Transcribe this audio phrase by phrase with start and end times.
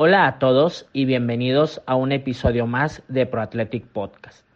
[0.00, 4.46] Hola a todos y bienvenidos a un episodio más de ProAthletic Podcast.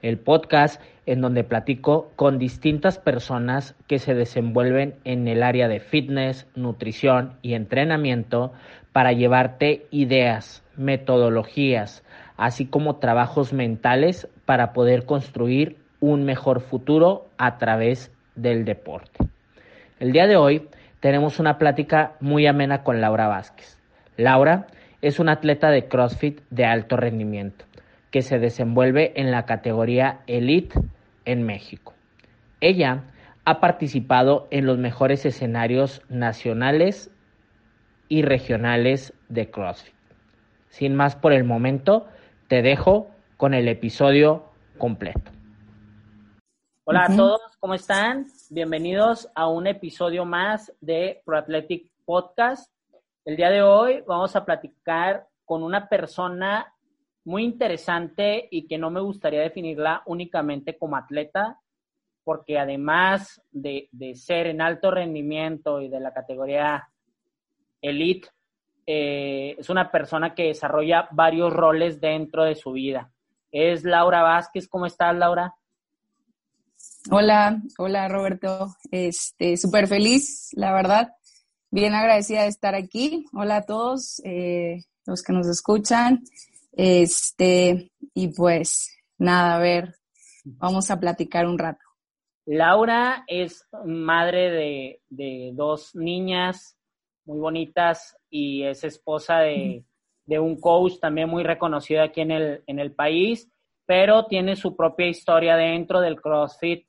[0.00, 5.80] El podcast en donde platico con distintas personas que se desenvuelven en el área de
[5.80, 8.54] fitness, nutrición y entrenamiento
[8.94, 12.02] para llevarte ideas, metodologías,
[12.38, 19.28] así como trabajos mentales para poder construir un mejor futuro a través del deporte.
[20.00, 20.70] El día de hoy
[21.00, 23.78] tenemos una plática muy amena con Laura Vázquez.
[24.16, 24.68] Laura
[25.06, 27.64] es una atleta de CrossFit de alto rendimiento
[28.10, 30.80] que se desenvuelve en la categoría Elite
[31.24, 31.94] en México.
[32.60, 33.04] Ella
[33.44, 37.12] ha participado en los mejores escenarios nacionales
[38.08, 39.94] y regionales de CrossFit.
[40.70, 42.08] Sin más por el momento,
[42.48, 45.30] te dejo con el episodio completo.
[46.82, 48.26] Hola a todos, ¿cómo están?
[48.50, 52.75] Bienvenidos a un episodio más de Pro Athletic Podcast.
[53.26, 56.72] El día de hoy vamos a platicar con una persona
[57.24, 61.58] muy interesante y que no me gustaría definirla únicamente como atleta,
[62.22, 66.88] porque además de, ser en alto rendimiento y de la categoría
[67.82, 68.28] elite,
[68.86, 73.10] eh, es una persona que desarrolla varios roles dentro de su vida.
[73.50, 74.68] Es Laura Vázquez.
[74.68, 75.52] ¿Cómo estás, Laura?
[77.10, 78.68] Hola, hola Roberto.
[78.92, 81.16] Este, súper feliz, la verdad.
[81.70, 83.26] Bien agradecida de estar aquí.
[83.32, 86.22] Hola a todos eh, los que nos escuchan.
[86.72, 89.96] Este, y pues nada, a ver,
[90.44, 91.84] vamos a platicar un rato.
[92.44, 96.78] Laura es madre de, dos niñas
[97.24, 99.84] muy bonitas y es esposa de,
[100.24, 103.50] de, un coach también muy reconocido aquí en el, en el país,
[103.84, 106.86] pero tiene su propia historia dentro del CrossFit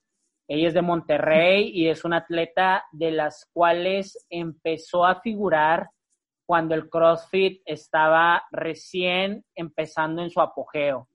[0.48, 5.90] ella es de Monterrey y es una atleta de las cuales empezó a figurar
[6.46, 11.10] cuando el CrossFit estaba recién empezando en su apogeo.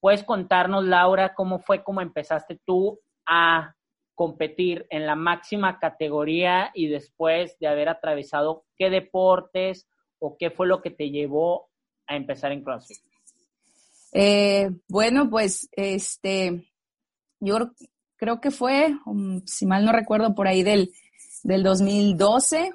[0.00, 3.74] ¿Puedes contarnos, Laura, cómo fue como empezaste tú a
[4.14, 10.66] competir en la máxima categoría y después de haber atravesado qué deportes o qué fue
[10.66, 11.68] lo que te llevó
[12.06, 12.98] a empezar en CrossFit?
[14.12, 16.64] Eh, bueno, pues este,
[17.40, 17.70] yo
[18.16, 20.92] creo que fue, um, si mal no recuerdo, por ahí del,
[21.42, 22.70] del 2012,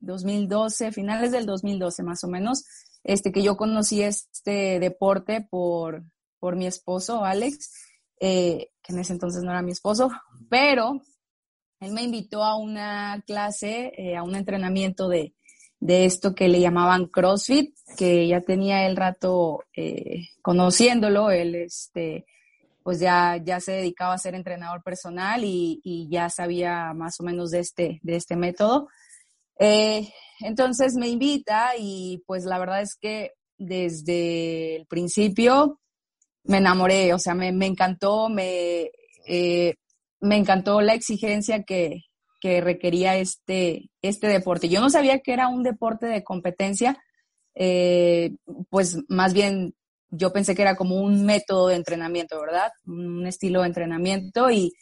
[0.00, 2.64] 2012, eh, finales del 2012 más o menos,
[3.02, 6.04] este, que yo conocí este deporte por,
[6.38, 7.72] por mi esposo, Alex,
[8.20, 10.10] eh, que en ese entonces no era mi esposo,
[10.48, 11.00] pero
[11.80, 15.34] él me invitó a una clase, eh, a un entrenamiento de,
[15.80, 19.64] de, esto que le llamaban CrossFit, que ya tenía el rato
[20.42, 22.26] conociéndolo, él este,
[22.86, 27.50] pues ya, ya se dedicaba a ser entrenador personal y, ya sabía más o menos
[27.50, 28.86] de este, de este método.
[29.58, 30.08] Eh,
[30.38, 35.80] entonces me invita y pues la verdad es que desde el principio
[36.44, 38.92] me enamoré, o sea, me, encantó, me,
[39.26, 39.74] eh,
[40.20, 42.02] me encantó la exigencia que,
[42.40, 44.68] requería este, este deporte.
[44.68, 46.96] Yo no sabía que era un deporte de competencia,
[47.56, 48.36] eh,
[48.70, 49.74] pues más bien
[50.10, 52.70] yo pensé que era como un método de entrenamiento, ¿verdad?
[52.86, 54.72] Un estilo de entrenamiento y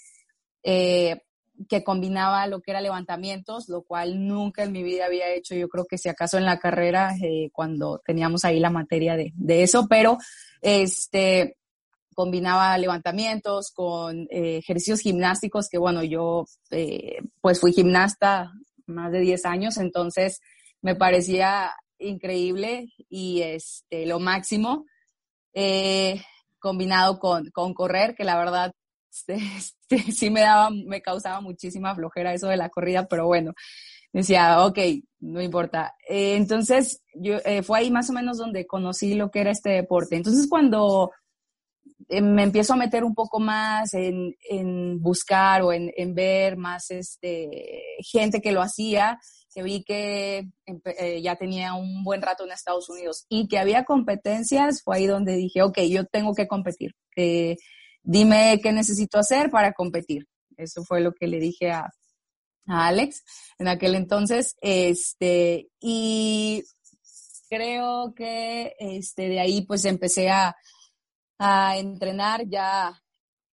[0.63, 1.21] eh,
[1.69, 5.69] que combinaba lo que era levantamientos, lo cual nunca en mi vida había hecho, yo
[5.69, 9.33] creo que si acaso en la carrera, eh, cuando teníamos ahí la materia de,
[9.63, 10.19] eso, pero
[10.61, 11.57] este
[12.13, 16.45] combinaba levantamientos con eh, ejercicios gimnásticos, que bueno, yo
[17.41, 18.53] pues fui gimnasta
[18.87, 20.41] más de 10 años, entonces
[20.81, 24.85] me parecía increíble y este, lo máximo
[25.55, 26.23] eh,
[26.59, 28.73] combinado con, con, correr, que la verdad
[29.11, 33.55] este, sí me daba, me causaba muchísima flojera eso de la corrida, pero bueno,
[34.13, 34.79] decía, ok,
[35.21, 35.95] no importa.
[36.09, 39.71] Eh, entonces, yo, eh, fue ahí más o menos donde conocí lo que era este
[39.71, 40.17] deporte.
[40.17, 41.11] Entonces, cuando
[42.09, 46.91] me empiezo a meter un poco más en, en buscar o en, en, ver más
[46.91, 49.19] este, gente que lo hacía,
[49.55, 50.51] que vi que
[50.99, 55.07] eh, ya tenía un buen rato en Estados Unidos y que había competencias, fue ahí
[55.07, 56.93] donde dije, ok, yo tengo que competir.
[57.17, 57.57] Eh,
[58.03, 60.27] dime qué necesito hacer para competir.
[60.57, 61.89] Eso fue lo que le dije a,
[62.67, 63.23] a Alex
[63.59, 64.57] en aquel entonces.
[64.61, 66.65] Este, y
[67.49, 70.57] creo que este, de ahí pues empecé a,
[71.39, 73.01] a entrenar ya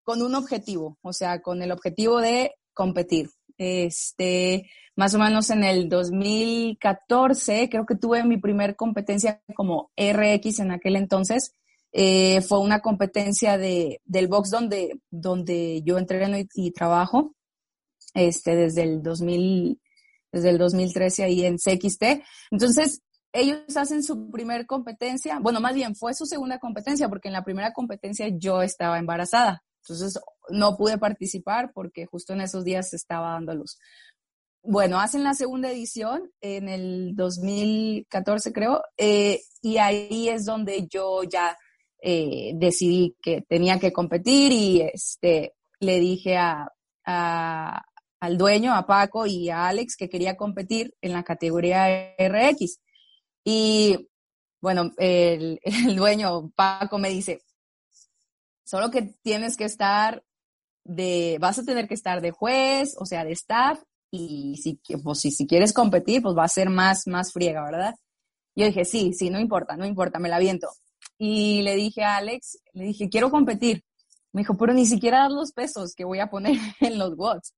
[0.03, 3.29] con un objetivo, o sea, con el objetivo de competir.
[3.63, 10.61] Este, más o menos en el 2014, creo que tuve mi primer competencia como RX
[10.61, 11.53] en aquel entonces.
[11.91, 17.35] Eh, fue una competencia de, del box donde, donde yo entreno y, trabajo
[18.15, 19.79] este, desde, el 2000,
[20.31, 22.03] desde el 2013 ahí en CXT.
[22.49, 27.33] Entonces, ellos hacen su primer competencia, bueno, más bien fue su segunda competencia, porque en
[27.33, 29.63] la primera competencia yo estaba embarazada.
[29.83, 30.19] Entonces
[30.51, 33.77] no pude participar porque justo en esos días estaba dando luz.
[34.63, 41.23] Bueno, hacen la segunda edición en el 2014, creo, eh, y ahí es donde yo
[41.23, 41.57] ya
[41.99, 46.71] eh, decidí que tenía que competir y este, le dije a,
[48.21, 52.79] al dueño, a Paco y a Alex que quería competir en la categoría RX.
[53.43, 54.09] Y
[54.61, 57.41] bueno, el, el dueño, Paco, me dice,
[58.63, 60.23] solo que tienes que estar
[60.83, 63.81] de, vas a tener que estar de juez, o sea, de staff,
[64.11, 67.95] y si, pues, si, si quieres competir, pues va a ser más, más friega, ¿verdad?
[68.55, 70.67] Yo dije, sí, sí, no importa, no importa, me la viento.
[71.17, 73.83] Y le dije a Alex, le dije, quiero competir.
[74.33, 77.55] Me dijo, pero ni siquiera dar los pesos que voy a poner en los watts.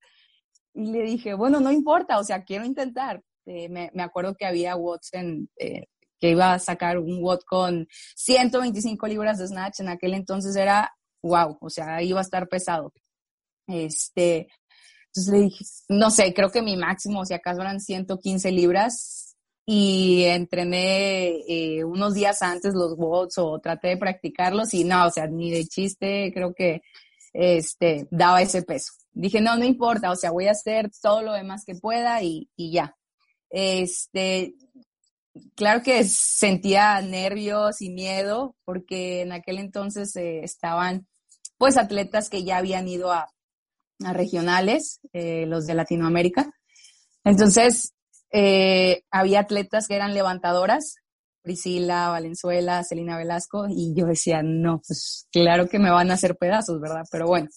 [0.75, 3.21] Y le dije, bueno, no importa, o sea, quiero intentar.
[3.45, 5.85] Eh, me, me, acuerdo que había watts en, eh,
[6.19, 9.81] que iba a sacar un watt con 125 libras de snatch.
[9.81, 10.89] En aquel entonces era,
[11.21, 12.93] wow, o sea, iba a estar pesado.
[13.67, 14.47] Este,
[15.07, 19.23] entonces le dije, no sé, creo que mi máximo, si acaso eran 115 libras,
[19.65, 25.09] y entrené eh, unos días antes los watts o traté de practicarlos y no, o
[25.09, 26.81] sea, ni de chiste creo que
[27.31, 28.93] este, daba ese peso.
[29.13, 32.49] Dije, no, no importa, o sea, voy a hacer todo lo demás que pueda y,
[32.55, 32.95] y ya.
[33.49, 34.55] Este,
[35.55, 41.07] claro que sentía nervios y miedo porque en aquel entonces eh, estaban
[41.57, 43.32] pues atletas que ya habían ido a
[44.11, 46.51] regionales, eh, los de Latinoamérica.
[47.23, 47.93] Entonces,
[48.31, 50.95] eh, había atletas que eran levantadoras,
[51.41, 56.35] Priscila, Valenzuela, Celina Velasco, y yo decía, no, pues claro que me van a hacer
[56.35, 57.03] pedazos, ¿verdad?
[57.11, 57.47] Pero bueno,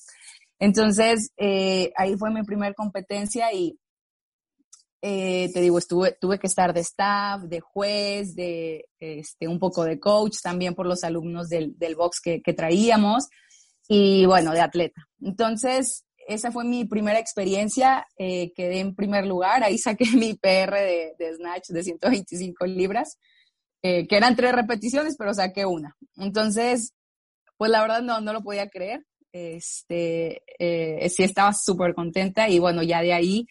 [0.58, 3.78] entonces eh, ahí fue mi primera competencia y
[5.00, 10.00] te digo, estuve, tuve que estar de staff, de juez, de este, un poco de
[10.00, 13.28] coach, también por los alumnos del, del box que traíamos
[13.88, 15.08] y bueno, de atleta.
[15.20, 20.74] Entonces, esa fue mi primera experiencia, eh, quedé en primer lugar, ahí saqué mi PR
[20.74, 23.18] de, Snatch de 125 libras,
[23.82, 25.96] eh, que eran tres repeticiones, pero saqué una.
[26.16, 26.92] Entonces,
[27.56, 32.58] pues la verdad no, no lo podía creer, este, eh, sí estaba súper contenta y
[32.58, 33.46] bueno, ya de ahí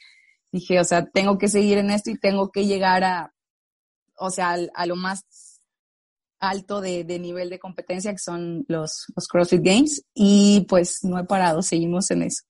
[0.51, 3.33] dije, o sea, tengo que seguir en esto y tengo que llegar a,
[4.17, 5.21] o sea, a, lo más
[6.39, 11.19] alto de, de, nivel de competencia que son los, los CrossFit Games y pues no
[11.19, 12.43] he parado, seguimos en eso.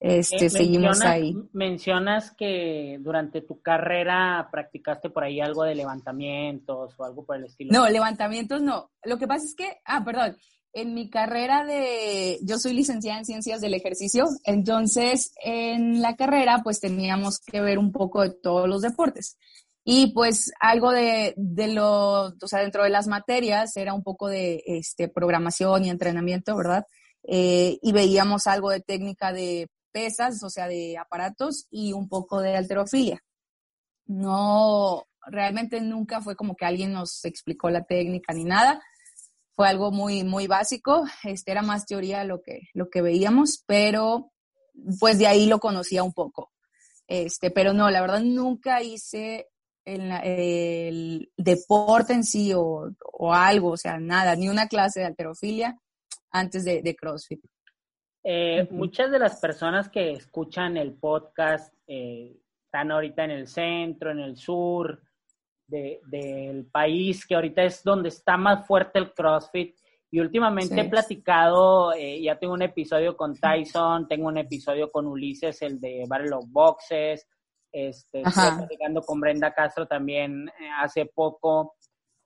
[0.00, 1.36] Este, eh, seguimos ahí.
[1.52, 7.44] Mencionas que durante tu carrera practicaste por ahí algo de levantamientos o algo por el
[7.44, 7.70] estilo.
[7.70, 8.90] No, levantamientos no.
[9.04, 10.36] Lo que pasa es que, ah, perdón,
[10.72, 16.60] en mi carrera de, yo soy licenciada en ciencias del ejercicio, entonces en la carrera
[16.62, 19.36] pues teníamos que ver un poco de todos los deportes.
[19.84, 24.28] Y pues algo de, de lo, o sea, dentro de las materias era un poco
[24.28, 26.86] de este, programación y entrenamiento, ¿verdad?
[27.24, 32.40] Eh, y veíamos algo de técnica de pesas, o sea, de aparatos y un poco
[32.40, 33.22] de alterofilia.
[34.06, 38.82] No, realmente nunca fue como que alguien nos explicó la técnica ni nada.
[39.52, 41.04] Fue algo muy, muy básico.
[41.22, 44.32] Este era más teoría lo que, lo que veíamos, pero
[44.98, 46.50] pues de ahí lo conocía un poco.
[47.06, 49.48] Este, pero no, la verdad nunca hice
[49.84, 52.94] el, deporte en sí o,
[53.32, 55.76] algo, o sea, nada, ni una clase de alterofilia
[56.30, 57.42] antes de CrossFit.
[58.22, 64.10] Eh, muchas de las personas que escuchan el podcast eh, están ahorita en el centro,
[64.10, 65.02] en el sur
[65.66, 69.76] del país, que ahorita es donde está más fuerte el CrossFit.
[70.12, 75.06] Y últimamente he platicado, eh, ya tengo un episodio con Tyson, tengo un episodio con
[75.06, 77.28] Ulises, el de Battle of Boxes,
[77.70, 80.50] este, estoy platicando con Brenda Castro también
[80.80, 81.76] hace poco.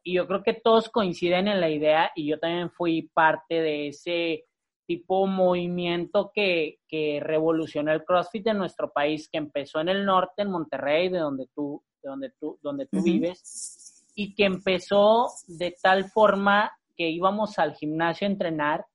[0.02, 3.88] Y yo creo que todos coinciden en la idea y yo también fui parte de
[3.88, 4.46] ese
[4.86, 10.42] tipo movimiento que, que, revolucionó el CrossFit en nuestro país, que empezó en el norte,
[10.42, 15.74] en Monterrey, de donde tú, de donde tú, donde tú vives, y que empezó de
[15.82, 18.86] tal forma que íbamos al gimnasio a entrenar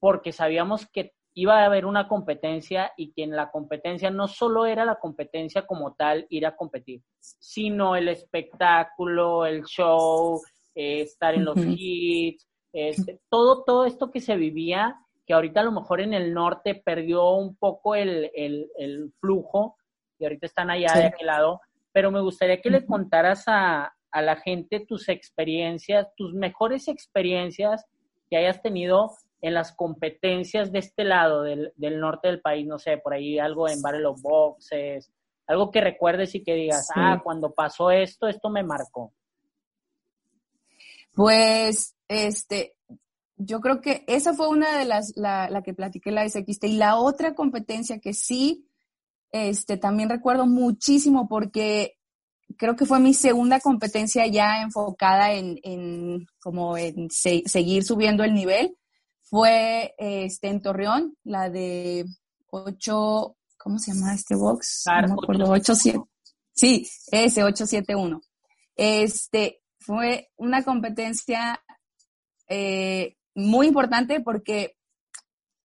[0.00, 4.66] porque sabíamos que iba a haber una competencia y que en la competencia no solo
[4.66, 10.40] era la competencia como tal, ir a competir, sino el espectáculo, el show,
[10.74, 14.96] eh, estar en los hits, este, todo, todo esto que se vivía
[15.28, 19.76] que ahorita a lo mejor en el norte perdió un poco el, el, flujo
[20.18, 21.60] y ahorita están allá de aquel lado,
[21.92, 27.84] pero me gustaría que le contaras a, a la gente tus experiencias, tus mejores experiencias
[28.30, 32.78] que hayas tenido en las competencias de este lado del, del, norte del país, no
[32.78, 35.12] sé, por ahí algo en Barrel of Boxes,
[35.46, 39.12] algo que recuerdes y que digas, ah, cuando pasó esto, esto me marcó.
[41.14, 42.77] Pues, este,
[43.38, 46.64] yo creo que esa fue una de las, la, la que platiqué la SXT.
[46.64, 48.68] Y la otra competencia que sí,
[49.30, 51.98] este, también recuerdo muchísimo porque
[52.56, 58.34] creo que fue mi segunda competencia ya enfocada en, en como en seguir subiendo el
[58.34, 58.76] nivel.
[59.22, 62.06] Fue este, en Torreón, la de
[62.50, 64.84] 8, ¿cómo se llama este box?
[64.86, 66.00] No me acuerdo, 8, 7.
[66.52, 68.20] Sí, ese 871.
[68.74, 71.62] Este, fue una competencia
[72.48, 74.76] eh, muy importante porque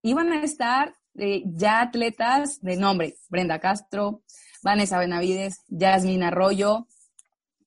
[0.04, 4.22] iban a estar eh, ya atletas de nombre, Brenda Castro,
[4.62, 6.88] Vanessa Benavides, Yasmin Arroyo,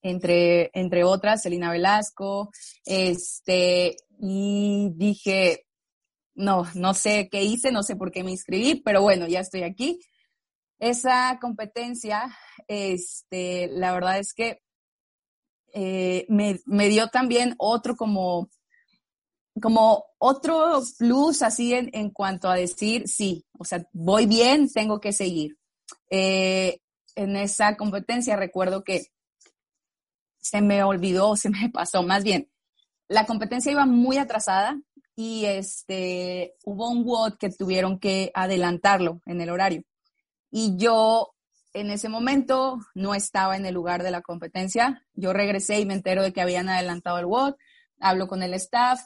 [0.03, 2.51] entre, entre otras, Celina Velasco,
[2.85, 5.67] este, y dije,
[6.37, 9.65] no, no sé qué hice, no sé por qué me inscribí, pero bueno, ya estoy
[9.65, 9.99] aquí.
[10.79, 12.33] Esa competencia,
[12.69, 14.61] este, la verdad es que
[15.73, 18.49] eh, me, me, dio también otro como,
[19.61, 25.01] como otro plus así en, en, cuanto a decir, sí, o sea, voy bien, tengo
[25.01, 25.57] que seguir.
[26.11, 26.81] Eh,
[27.15, 29.07] en esa competencia recuerdo que
[30.39, 32.49] se me olvidó, se me pasó, más bien,
[33.09, 34.81] la competencia iba muy atrasada
[35.15, 39.83] y este, hubo un WOD que tuvieron que adelantarlo en el horario.
[40.51, 41.33] Y yo
[41.73, 45.07] en ese momento no estaba en el lugar de la competencia.
[45.15, 47.55] Yo regresé y me entero de que habían adelantado el WOD.
[48.01, 49.01] Hablo con el staff,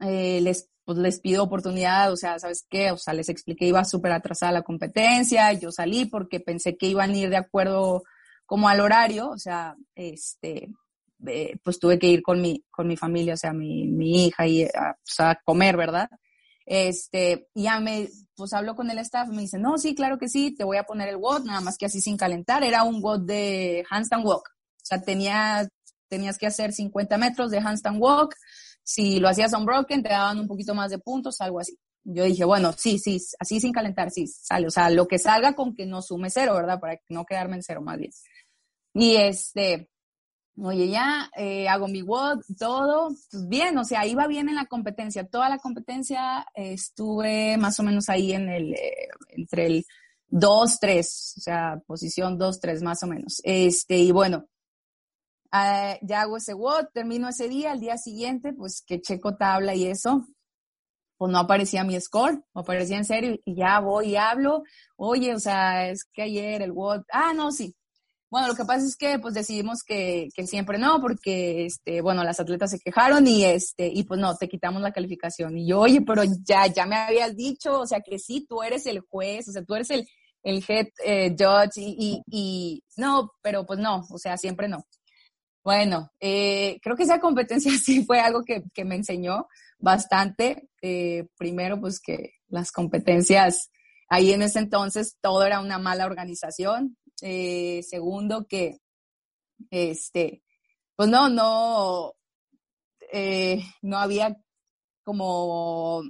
[0.00, 2.90] eh, les, pues, les pido oportunidad, o sea, ¿sabes qué?
[2.90, 7.10] O sea, les expliqué, iba súper atrasada la competencia, yo salí porque pensé que iban
[7.10, 8.02] a ir de acuerdo
[8.46, 10.68] como al horario, o sea, este,
[11.26, 14.46] eh, pues tuve que ir con mi, con mi familia, o sea, mi, mi hija
[14.46, 16.08] y a, pues, a comer, ¿verdad?
[16.66, 20.52] Este, ya me, pues hablo con el staff, me dice, no, sí, claro que sí,
[20.54, 22.64] te voy a poner el WOD, nada más que así sin calentar.
[22.64, 24.48] Era un WOD de handstand walk.
[24.48, 25.68] O sea, tenía,
[26.08, 28.34] tenías que hacer 50 metros de handstand walk.
[28.86, 31.76] Si lo hacías unbroken, te daban un poquito más de puntos, algo así.
[32.04, 34.68] Yo dije, bueno, sí, sí, así sin calentar, sí, sale.
[34.68, 36.78] O sea, lo que salga con que no sume cero, ¿verdad?
[36.78, 38.12] Para no quedarme en cero más bien.
[38.94, 39.90] Y este,
[40.58, 44.64] Oye, ya eh, hago mi WOD, todo, pues bien, o sea, iba bien en la
[44.64, 45.26] competencia.
[45.26, 49.86] Toda la competencia estuve más o menos ahí en el, eh, entre el
[50.28, 53.42] 2, 3, o sea, posición 2, 3 más o menos.
[53.44, 54.46] Este, y bueno,
[55.62, 59.74] ah, ya hago ese WOD, termino ese día, al día siguiente, pues que checo tabla
[59.74, 60.24] y eso,
[61.18, 64.62] pues no aparecía mi score, no aparecía en serio, y ya voy y hablo,
[64.96, 67.74] oye, o sea, es que ayer el WOD, ah, no, sí,
[68.28, 72.24] bueno, lo que pasa es que pues decidimos que, que, siempre no, porque este, bueno,
[72.24, 75.56] las atletas se quejaron y este, y pues no, te quitamos la calificación.
[75.56, 78.84] Y yo, oye, pero ya, ya me habías dicho, o sea que sí, tú eres
[78.86, 80.06] el juez, o sea, tú eres el,
[80.42, 84.84] el head eh, judge y, y, y, no, pero pues no, o sea, siempre no.
[85.66, 89.48] Bueno, eh, creo que esa competencia sí fue algo que, me enseñó
[89.80, 90.68] bastante.
[90.80, 93.72] Eh, primero, pues que las competencias
[94.08, 98.78] ahí en ese entonces todo era una mala organización, eh, segundo, que,
[99.70, 100.44] este,
[100.94, 102.14] pues no, no,
[103.12, 104.36] eh, no había
[105.02, 106.04] como,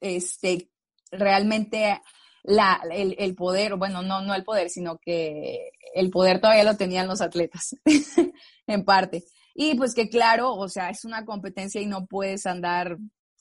[0.00, 0.72] este,
[1.12, 2.00] realmente
[2.42, 6.76] la, el, el, poder, bueno, no, no el poder, sino que el poder todavía lo
[6.76, 7.76] tenían los atletas,
[8.66, 9.24] en parte.
[9.54, 12.96] Y pues que claro, o sea, es una competencia y no puedes andar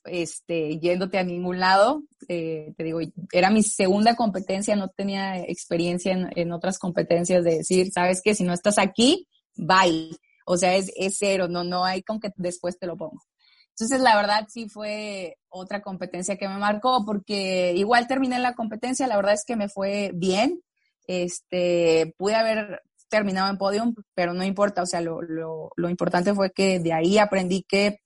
[0.05, 2.03] este, yéndote a ningún lado.
[2.27, 2.99] Eh, te digo,
[3.31, 8.35] era mi segunda competencia, no tenía experiencia en, en, otras competencias de decir, sabes que
[8.35, 10.11] si no estás aquí, bye.
[10.45, 13.21] O sea, es, es cero, no, no hay con que después te lo pongo.
[13.69, 19.07] Entonces, la verdad sí fue otra competencia que me marcó porque igual terminé la competencia,
[19.07, 20.61] la verdad es que me fue bien.
[21.07, 26.33] Este, pude haber terminado en podium, pero no importa, o sea, lo, lo, lo importante
[26.33, 27.99] fue que de ahí aprendí que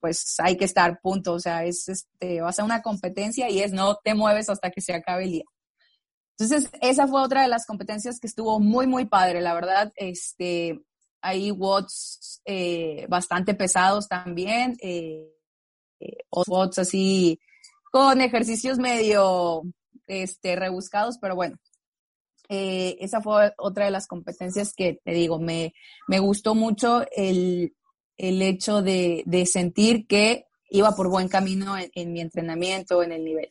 [0.00, 1.34] pues hay que estar, punto.
[1.34, 4.80] O sea, es, este, vas a una competencia y es no te mueves hasta que
[4.80, 5.44] se acabe el día.
[6.38, 9.92] Entonces, esa fue otra de las competencias que estuvo muy, muy padre, la verdad.
[9.94, 10.80] Este,
[11.20, 15.28] hay watts eh, bastante pesados también, eh,
[16.00, 17.38] eh, watts así
[17.92, 19.62] con ejercicios medio
[20.06, 21.58] este, rebuscados, pero bueno,
[22.48, 25.72] eh, esa fue otra de las competencias que te digo, me,
[26.08, 27.74] me gustó mucho el,
[28.16, 33.24] el hecho de, de sentir que iba por buen camino en, mi entrenamiento, en el
[33.24, 33.50] nivel.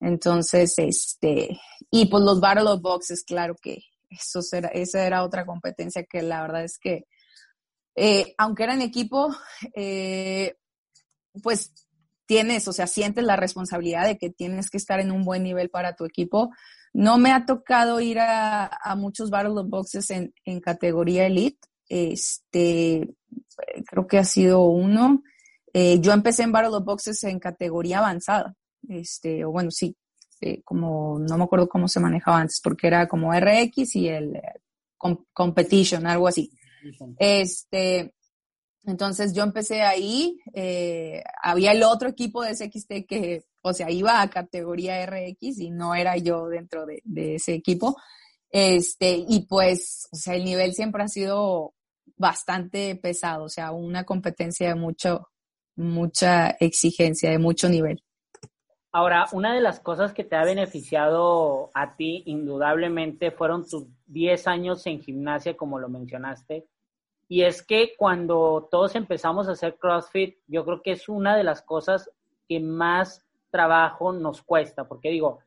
[0.00, 5.46] Entonces, este, y pues los Battle of Boxes, claro que eso era, esa era otra
[5.46, 7.06] competencia que la verdad es que,
[7.94, 9.34] eh, aunque era en equipo,
[9.74, 10.56] eh,
[11.42, 11.72] pues
[12.26, 15.70] tienes, o sea, sientes la responsabilidad de que tienes que estar en un buen nivel
[15.70, 16.50] para tu equipo.
[16.92, 21.58] No me ha tocado ir a, a muchos Battle of Boxes en, en categoría elite,
[21.88, 23.14] este,
[23.86, 25.22] creo que ha sido uno.
[25.74, 28.54] Eh, yo empecé en Battle of Boxes en categoría avanzada,
[28.88, 29.96] este, o bueno, sí,
[30.40, 34.36] eh, como, no me acuerdo cómo se manejaba antes, porque era como RX y el
[34.36, 34.42] eh,
[35.32, 36.52] Competition, algo así.
[37.18, 38.14] Este,
[38.84, 40.40] entonces yo empecé ahí,
[41.42, 45.94] había el otro equipo de SXT que, o sea, iba a categoría RX y no
[45.94, 47.96] era yo dentro de, de ese equipo.
[48.50, 51.74] Este, y pues, o sea, el nivel siempre ha sido
[52.16, 55.28] bastante pesado, o sea, una competencia de mucho,
[55.74, 58.02] mucha exigencia, de mucho nivel.
[58.92, 64.46] Ahora, una de las cosas que te ha beneficiado a ti, indudablemente, fueron tus 10
[64.46, 66.66] años en gimnasia, como lo mencionaste.
[67.28, 71.44] Y es que cuando todos empezamos a hacer CrossFit, yo creo que es una de
[71.44, 72.10] las cosas
[72.48, 75.40] que más trabajo nos cuesta, porque digo,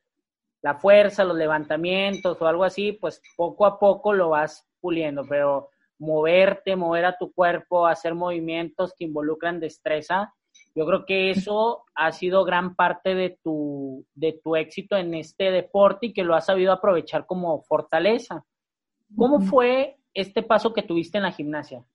[0.61, 5.69] la fuerza, los levantamientos o algo así, pues poco a poco lo vas puliendo, pero
[5.99, 10.33] moverte, mover a tu cuerpo, hacer movimientos que involucran destreza,
[10.73, 15.51] yo creo que eso ha sido gran parte de tu, de tu éxito en este
[15.51, 18.45] deporte y que lo has sabido aprovechar como fortaleza.
[19.15, 21.85] ¿Cómo fue este paso que tuviste en la gimnasia?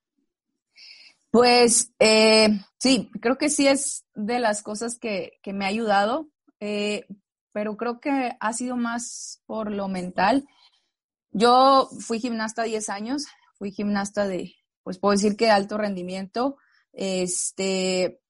[1.33, 6.29] Pues eh, sí, creo que sí es de las cosas que, que me ha ayudado.
[6.61, 7.07] Eh,
[7.53, 10.47] pero creo que ha sido más por lo mental.
[11.33, 16.57] Yo fui gimnasta 10 años, fui gimnasta de, pues puedo decir que de alto rendimiento.
[16.93, 18.21] Este,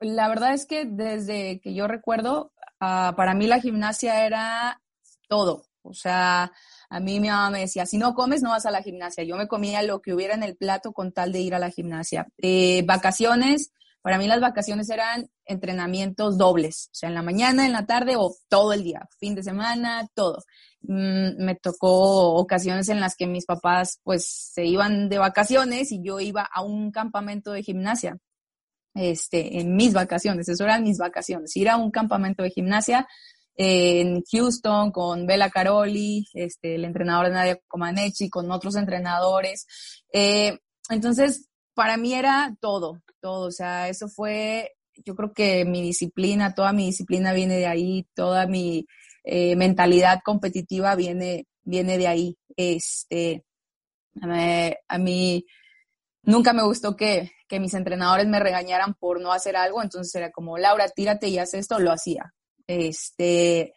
[0.00, 4.82] la verdad es que desde que yo recuerdo, ah, para mí la gimnasia era
[5.28, 5.66] todo.
[5.82, 6.52] O sea,
[6.96, 9.22] a mí mi mamá me decía, si no comes, no vas a la gimnasia.
[9.22, 11.68] Yo me comía lo que hubiera en el plato con tal de ir a la
[11.68, 12.26] gimnasia.
[12.38, 17.72] Eh, vacaciones, para mí las vacaciones eran entrenamientos dobles, o sea, en la mañana, en
[17.72, 20.38] la tarde o todo el día, fin de semana, todo.
[20.80, 26.02] Mm, me tocó ocasiones en las que mis papás pues se iban de vacaciones y
[26.02, 28.16] yo iba a un campamento de gimnasia.
[28.94, 33.06] Este, en mis vacaciones, eso eran mis vacaciones, ir a un campamento de gimnasia
[33.56, 39.66] en Houston con Bela Caroli, este, el entrenador de Nadia Comaneci, con otros entrenadores.
[40.12, 40.58] Eh,
[40.90, 44.72] entonces, para mí era todo, todo, o sea, eso fue,
[45.04, 48.86] yo creo que mi disciplina, toda mi disciplina viene de ahí, toda mi
[49.24, 52.38] eh, mentalidad competitiva viene, viene de ahí.
[52.56, 53.44] Este,
[54.22, 55.44] a mí
[56.22, 60.30] nunca me gustó que, que mis entrenadores me regañaran por no hacer algo, entonces era
[60.30, 62.34] como, Laura, tírate y haz esto, lo hacía.
[62.66, 63.74] Este,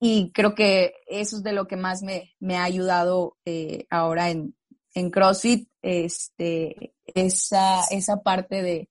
[0.00, 4.30] y creo que eso es de lo que más me, me ha ayudado eh, ahora
[4.30, 4.54] en,
[4.94, 8.88] en CrossFit, este, esa, esa parte de,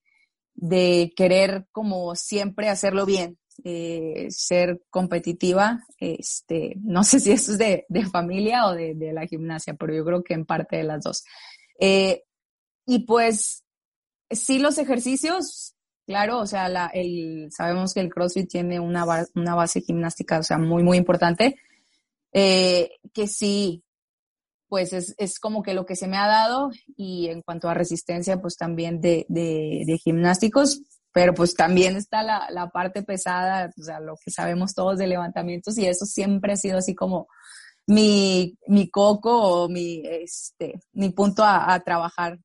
[0.56, 7.58] de querer como siempre hacerlo bien, eh, ser competitiva, este, no sé si eso es
[7.58, 10.84] de, de familia o de, de, la gimnasia, pero yo creo que en parte de
[10.84, 11.24] las dos.
[11.80, 12.24] Eh,
[12.86, 13.63] y pues
[14.30, 15.73] sí los ejercicios,
[16.06, 20.44] claro, o sea, la, el, sabemos que el CrossFit tiene una, una base gimnástica, o
[20.44, 21.56] sea, muy, muy importante,
[22.34, 23.84] eh, que sí,
[24.68, 27.76] pues es, es, como que lo que se me ha dado y en cuanto a
[27.76, 33.72] resistencia, pues también de, de, de gimnásticos, pero pues también está la, la, parte pesada,
[33.80, 37.28] o sea, lo que sabemos todos de levantamientos y eso siempre ha sido así como
[37.86, 42.39] mi, mi coco o mi, este, mi punto a, a trabajar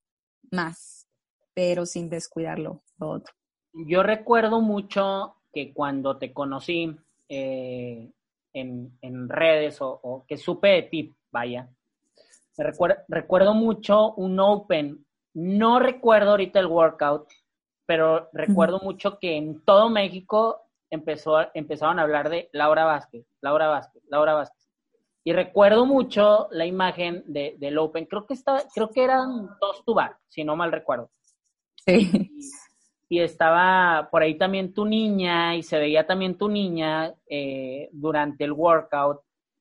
[0.50, 1.06] más,
[1.54, 3.37] pero sin descuidarlo lo otro.
[3.72, 6.96] Yo recuerdo mucho que cuando te conocí
[7.28, 8.10] eh,
[8.52, 11.68] en, en, redes o, o que supe de ti, vaya,
[12.56, 15.04] recuerdo, recuerdo mucho un Open,
[15.34, 17.28] no recuerdo ahorita el workout,
[17.86, 23.68] pero recuerdo mucho que en todo México empezó, empezaron a hablar de Laura Vázquez, Laura
[23.68, 24.68] Vázquez, Laura Vázquez.
[25.24, 29.84] Y recuerdo mucho la imagen de, del Open, creo que, estaba, creo que eran dos
[29.84, 31.10] tubar, si no mal recuerdo.
[31.86, 32.10] Sí.
[32.12, 32.40] Y,
[33.10, 38.52] estaba por ahí también tu niña y se veía también tu niña eh, durante el
[38.52, 39.20] workout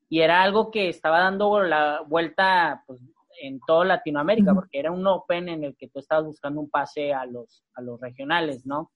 [0.09, 3.01] y era algo que estaba dando la vuelta pues,
[3.41, 7.13] en toda Latinoamérica, porque era un Open en el que tú estabas buscando un pase
[7.13, 8.91] a los, a los regionales, ¿no?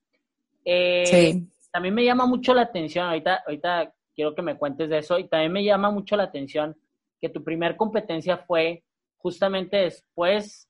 [0.65, 1.47] Eh, sí.
[1.71, 5.27] También me llama mucho la atención, ahorita, ahorita quiero que me cuentes de eso, y
[5.27, 6.75] también me llama mucho la atención
[7.19, 8.83] que tu primer competencia fue
[9.17, 10.67] justamente después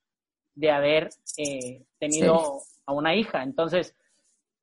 [0.54, 3.44] de haber eh, tenido a una hija.
[3.44, 3.96] Entonces,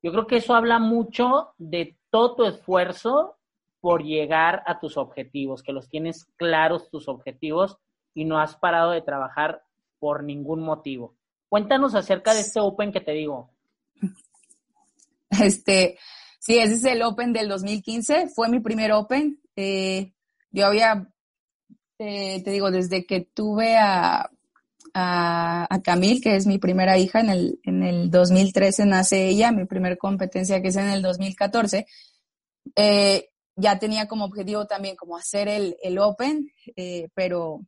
[0.01, 3.37] yo creo que eso habla mucho de todo tu esfuerzo
[3.81, 7.77] por llegar a tus objetivos, que los tienes claros tus objetivos
[8.13, 9.63] y no has parado de trabajar
[9.99, 11.15] por ningún motivo.
[11.47, 13.51] Cuéntanos acerca de este Open que te digo.
[15.31, 15.99] Este,
[16.39, 19.39] sí, ese es el Open del 2015, fue mi primer Open.
[19.55, 20.11] Eh,
[20.49, 21.07] yo había,
[21.99, 24.29] eh, te digo, desde que tuve a,
[24.93, 29.51] a, a Camille, que es mi primera hija, en el, en el 2013 nace ella,
[29.51, 31.85] mi primera competencia que es en el 2014.
[32.75, 37.61] Eh, ya tenía como objetivo también como hacer el, el Open, eh, pero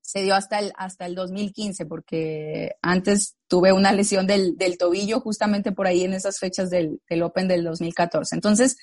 [0.00, 5.20] se dio hasta el, hasta el 2015, porque antes tuve una lesión del, del tobillo
[5.20, 8.34] justamente por ahí en esas fechas del, del, Open del 2014.
[8.34, 8.76] Entonces,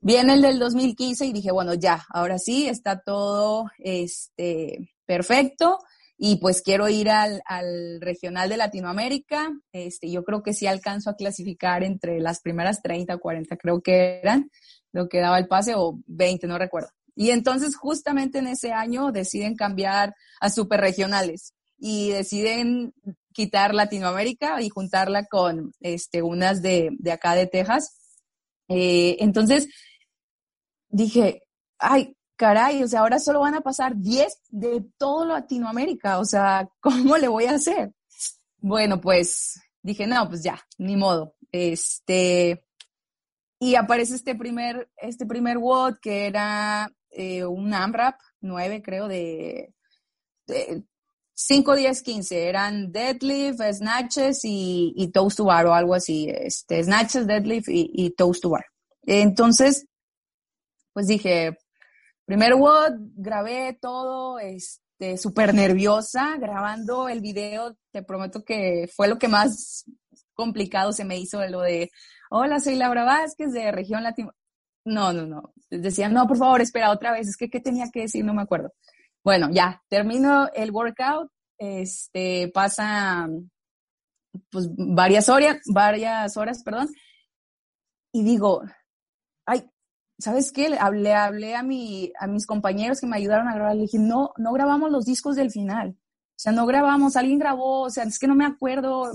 [0.00, 5.78] viene el del 2015 y dije, bueno, ya, ahora sí, está todo este, perfecto
[6.20, 9.52] y pues quiero ir al, al, regional de Latinoamérica.
[9.72, 13.80] Este, yo creo que sí alcanzo a clasificar entre las primeras 30 o 40, creo
[13.80, 14.50] que eran
[14.92, 16.88] lo que daba el pase, o 20, no recuerdo.
[17.14, 22.92] Y entonces justamente en ese año deciden cambiar a superregionales y deciden
[23.32, 27.96] quitar Latinoamérica y juntarla con este, unas de, de acá de Texas.
[28.68, 29.68] Eh, entonces
[30.88, 31.42] dije,
[31.78, 36.70] ay, caray, o sea, ahora solo van a pasar 10 de todo Latinoamérica, o sea,
[36.80, 37.92] ¿cómo le voy a hacer?
[38.60, 41.34] Bueno, pues dije, no, pues ya, ni modo.
[41.52, 42.64] Este,
[43.58, 49.74] y aparece este primer, este primer WOD que era eh, un AMRAP 9, creo, de,
[51.34, 52.48] 5, 10, 15.
[52.48, 56.28] Eran deadlift, snatches y, y, toast to bar o algo así.
[56.28, 58.66] Este, snatches, deadlift y, y toast to bar.
[59.02, 59.86] Entonces,
[60.92, 61.58] pues dije,
[62.28, 67.74] primer WOD, grabé todo, este, súper nerviosa, grabando el video.
[67.90, 69.86] Te prometo que fue lo que más
[70.34, 71.90] complicado se me hizo lo de
[72.28, 74.34] hola, soy Laura Vázquez de región latino.
[74.84, 75.54] No, no, no.
[75.70, 77.28] Decían, no, por favor, espera otra vez.
[77.28, 78.22] Es que, ¿qué tenía que decir?
[78.26, 78.74] No me acuerdo.
[79.24, 81.30] Bueno, ya, termino el workout.
[81.56, 83.26] Este, pasa,
[84.50, 86.88] pues, varias horas, varias horas, perdón.
[88.12, 88.62] Y digo,
[89.46, 89.64] ay,
[90.18, 90.76] ¿sabes qué?
[90.78, 93.76] Hablé, hablé a, mi, a mis compañeros que me ayudaron a grabar.
[93.76, 95.96] Le dije, no, no grabamos los discos del final.
[96.38, 99.10] O sea, no grabamos, alguien grabó, o sea, es que no me acuerdo,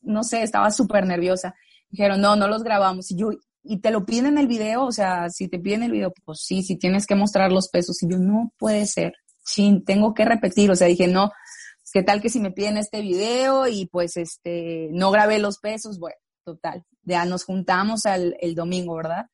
[0.00, 1.54] no sé, estaba súper nerviosa.
[1.90, 3.10] Dijeron, no, no los grabamos.
[3.10, 3.30] Y yo,
[3.62, 6.40] y te lo piden en el video, o sea, si te piden el video, pues
[6.42, 8.02] sí, si tienes que mostrar los pesos.
[8.02, 9.12] Y yo, no puede ser,
[9.44, 10.70] chin, tengo que repetir.
[10.70, 11.30] O sea, dije, no,
[11.92, 15.98] ¿qué tal que si me piden este video y pues este, no grabé los pesos?
[15.98, 19.26] Bueno, total, ya nos juntamos al, el domingo, ¿verdad?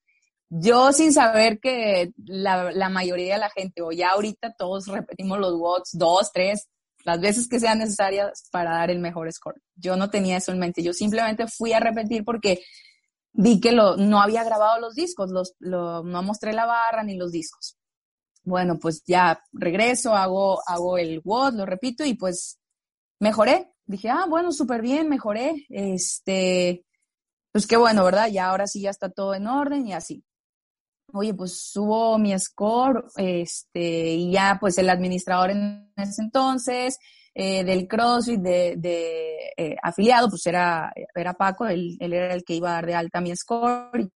[0.51, 5.55] Yo sin saber que la, mayoría de la gente, o ya ahorita todos repetimos los
[5.55, 6.69] watts, dos, tres,
[7.05, 9.61] las veces que sean necesarias para dar el mejor score.
[9.77, 12.63] Yo no tenía eso en mente, yo simplemente fui a repetir porque
[13.33, 15.31] vi que no había grabado los discos,
[15.61, 17.77] no mostré la barra ni los discos.
[18.43, 22.59] Bueno, pues ya regreso, hago, hago el WOD, lo repito y pues
[23.21, 23.71] mejoré.
[23.85, 25.67] Dije, ah, bueno, súper bien, mejoré.
[25.69, 26.85] Este,
[27.53, 28.29] pues qué bueno, ¿verdad?
[28.29, 30.25] Ya ahora sí ya está todo en orden y así
[31.13, 36.99] oye, pues subo mi score, este, y ya pues el administrador en ese entonces,
[37.35, 42.45] eh, del CrossFit de, de eh, afiliado, pues era, era Paco, él, él, era el
[42.45, 44.09] que iba a dar de alta mi score y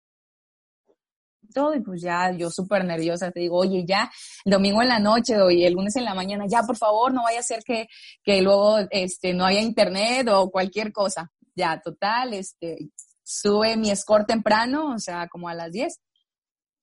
[1.53, 4.09] todo, y pues ya yo súper nerviosa, te digo, oye, ya
[4.45, 7.23] el domingo en la noche o el lunes en la mañana, ya por favor, no
[7.23, 7.87] vaya a ser que,
[8.23, 11.31] que luego este, no haya internet o cualquier cosa.
[11.53, 12.77] Ya, total, este,
[13.23, 15.99] sube mi score temprano, o sea, como a las 10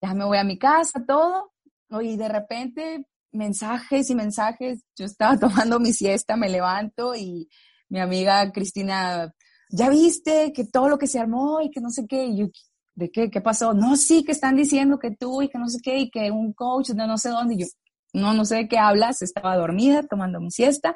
[0.00, 1.52] ya me voy a mi casa, todo,
[2.00, 7.48] y de repente mensajes y mensajes, yo estaba tomando mi siesta, me levanto y
[7.88, 9.32] mi amiga Cristina,
[9.70, 12.26] ¿ya viste que todo lo que se armó y que no sé qué?
[12.26, 12.46] Y yo,
[12.94, 13.30] ¿de qué?
[13.30, 13.74] ¿Qué pasó?
[13.74, 16.52] No, sí, que están diciendo que tú y que no sé qué y que un
[16.52, 17.54] coach de no sé dónde.
[17.54, 17.66] Y yo,
[18.12, 20.94] no, no sé de qué hablas, estaba dormida tomando mi siesta,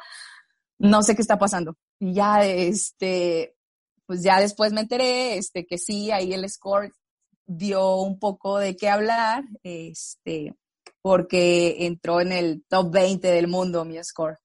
[0.79, 1.77] no sé qué está pasando.
[1.99, 3.55] Y ya, este,
[4.07, 6.93] pues ya después me enteré, este, que sí, ahí el score
[7.57, 10.55] dio un poco de qué hablar, este,
[11.01, 14.39] porque entró en el top 20 del mundo mi score.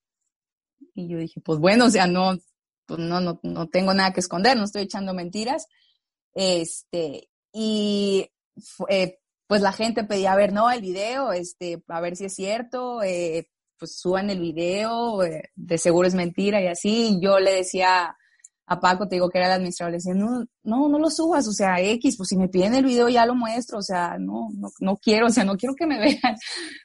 [0.93, 2.37] Y yo dije, pues bueno, o sea, no,
[2.85, 5.67] pues no, no, no tengo nada que esconder, no estoy echando mentiras.
[6.33, 8.29] Este, y
[8.89, 13.01] eh, pues la gente pedía ver, no, el video, este, a ver si es cierto,
[13.03, 17.17] eh, pues suban el video, eh, de seguro es mentira y así.
[17.17, 18.15] Y yo le decía
[18.69, 21.47] a Paco, te digo que era el administrador, le decía, no, no, no lo subas,
[21.47, 24.49] o sea, X, pues si me piden el video ya lo muestro, o sea, no,
[24.53, 26.35] no, no quiero, o sea, no quiero que me vean.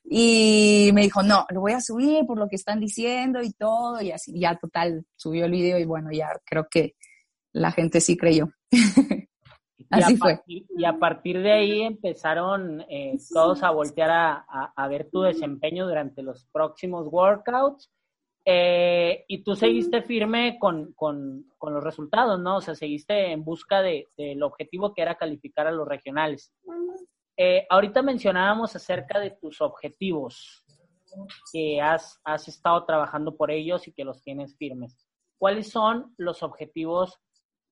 [0.04, 4.00] Y me dijo, no, lo voy a subir por lo que están diciendo y todo,
[4.00, 6.94] y así, ya total, subió el video y bueno, ya creo que
[7.52, 8.48] la gente sí creyó.
[9.90, 10.40] así fue.
[10.46, 15.86] y a partir de ahí empezaron eh, todos a voltear a, a ver tu desempeño
[15.86, 17.90] durante los próximos workouts
[18.44, 22.56] eh, y tú seguiste firme con, con, con, los resultados, ¿no?
[22.56, 26.52] O sea, seguiste en busca del de, objetivo que era calificar a los regionales.
[27.36, 30.64] Eh, ahorita mencionábamos acerca de tus objetivos.
[31.52, 35.06] que has, has estado trabajando por ellos y que los tienes firmes.
[35.38, 37.20] ¿Cuáles son los objetivos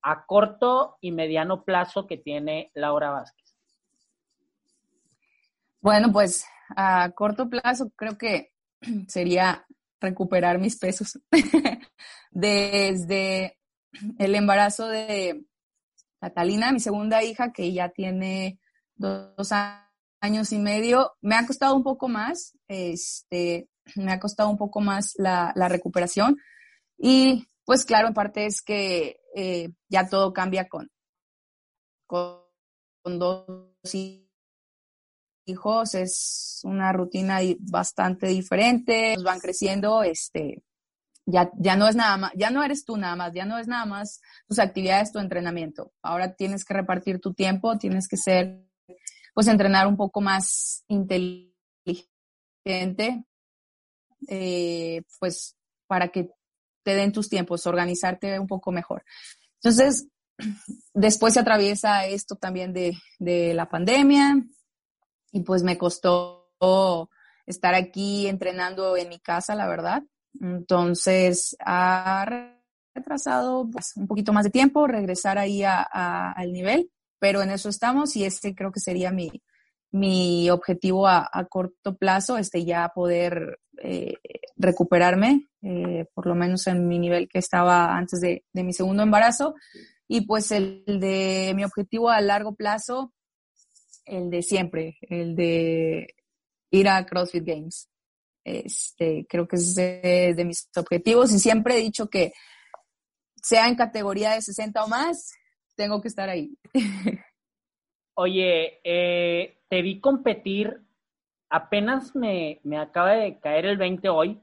[0.03, 3.55] a corto y mediano plazo que tiene Laura Vázquez?
[5.81, 8.51] Bueno, pues a corto plazo creo que
[9.07, 9.65] sería
[10.01, 11.19] recuperar mis pesos.
[12.31, 13.57] Desde
[14.17, 15.45] el embarazo de
[16.19, 18.59] Catalina, mi segunda hija, que ya tiene
[18.95, 19.51] dos
[20.19, 24.81] años y medio, me ha costado un poco más, este, me ha costado un poco
[24.81, 26.37] más la, recuperación.
[26.97, 30.89] Y pues claro, en parte es que eh, ya todo cambia con,
[32.07, 32.41] con,
[33.03, 34.20] dos hijos,
[35.93, 40.63] es una rutina bastante diferente, van creciendo, este,
[41.25, 43.67] ya, ya no es nada más, ya no eres tú nada más, ya no es
[43.67, 45.91] nada más tus actividades, tu entrenamiento.
[46.01, 48.63] Ahora tienes que repartir tu tiempo, tienes que ser,
[49.33, 51.55] pues entrenar un poco más inteligente,
[54.27, 55.55] eh, pues
[55.87, 56.29] para que
[56.83, 59.03] te den tus tiempos, organizarte un poco mejor.
[59.55, 60.07] Entonces,
[60.93, 64.43] después se atraviesa esto también de, de la pandemia
[65.31, 66.49] y pues me costó
[67.45, 70.03] estar aquí entrenando en mi casa, la verdad.
[70.39, 72.55] Entonces, ha
[72.93, 78.15] retrasado pues, un poquito más de tiempo regresar ahí al nivel, pero en eso estamos
[78.15, 79.31] y este creo que sería mi,
[79.91, 84.15] mi objetivo a, corto plazo, este ya poder eh,
[84.55, 89.55] recuperarme, eh, por lo menos en mi nivel que estaba antes de, mi segundo embarazo.
[90.07, 93.13] Y pues el de mi objetivo a largo plazo,
[94.11, 96.15] el de siempre, el de
[96.69, 97.89] ir a CrossFit Games.
[98.43, 102.33] Este, creo que es de, mis objetivos y siempre he dicho que
[103.41, 105.31] sea en categoría de 60 o más,
[105.75, 106.57] tengo que estar ahí.
[108.15, 110.81] Oye, eh, te vi competir,
[111.49, 114.41] apenas me, me acaba de caer el 20 hoy,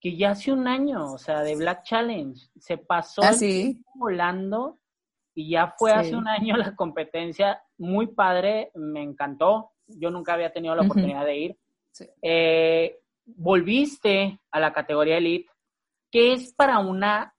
[0.00, 3.34] que ya hace un año, o sea, de Black Challenge, se pasó ¿Ah,
[3.94, 4.78] volando
[5.38, 10.52] y ya fue hace un año la competencia, muy padre, me encantó, yo nunca había
[10.52, 11.56] tenido la oportunidad de ir.
[12.20, 15.48] Eh, volviste a la categoría elite,
[16.10, 17.36] ¿qué es para una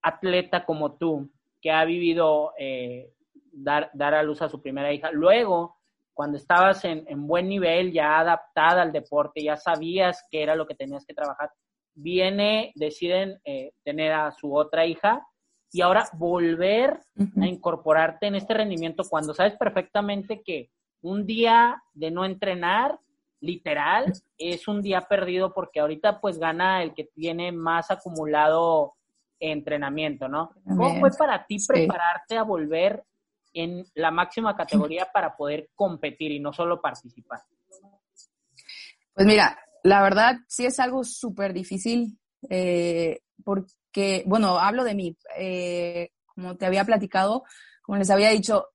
[0.00, 3.12] atleta como tú, que ha vivido eh,
[3.52, 5.10] dar, dar a luz a su primera hija?
[5.12, 5.76] Luego,
[6.14, 10.74] cuando estabas en, buen nivel, ya adaptada al deporte, ya sabías qué era lo que
[10.74, 11.50] tenías que trabajar,
[11.92, 15.27] viene, deciden eh, tener a su otra hija
[15.70, 17.00] y ahora volver
[17.40, 20.70] a incorporarte en este rendimiento cuando sabes perfectamente que
[21.02, 22.98] un día de no entrenar
[23.40, 28.94] literal, es un día perdido porque ahorita pues gana el que tiene más acumulado
[29.38, 30.50] entrenamiento, ¿no?
[30.64, 33.04] ¿Cómo fue para ti prepararte a volver
[33.52, 37.40] en la máxima categoría para poder competir y no solo participar?
[39.14, 42.18] Pues mira, la verdad sí es algo súper difícil
[42.50, 43.20] eh,
[44.26, 47.44] bueno, hablo de mí, eh, como te había platicado,
[47.82, 48.68] como les había dicho,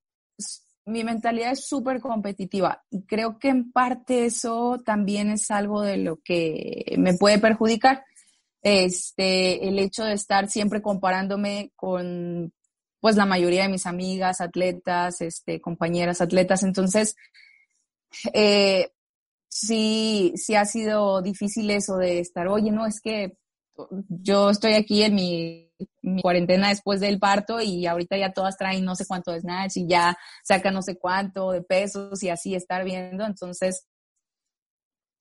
[0.86, 5.98] mi mentalidad es súper competitiva y creo que en parte eso también es algo de
[5.98, 8.04] lo que me puede perjudicar.
[8.62, 12.54] Este, el hecho de estar siempre comparándome con
[13.02, 16.64] pues la mayoría de mis amigas, atletas, este, compañeras atletas.
[16.64, 17.18] Entonces,
[18.34, 18.92] eh,
[19.50, 23.38] sí, sí ha sido difícil eso de estar, oye, no, es que
[24.10, 25.72] yo estoy aquí en mi,
[26.22, 29.88] cuarentena después del parto y ahorita ya todas traen no sé cuánto de snatch y
[29.88, 33.26] ya sacan no sé cuánto de pesos y así estar viendo.
[33.26, 33.88] Entonces,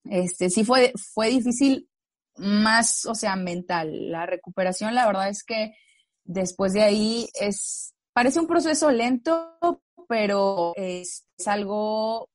[0.04, 1.88] este, sí fue, fue difícil
[2.36, 4.10] más, o sea, mental.
[4.10, 5.74] La recuperación, la verdad es que
[6.24, 9.58] después de ahí es, parece un proceso lento,
[10.08, 12.28] pero es, algo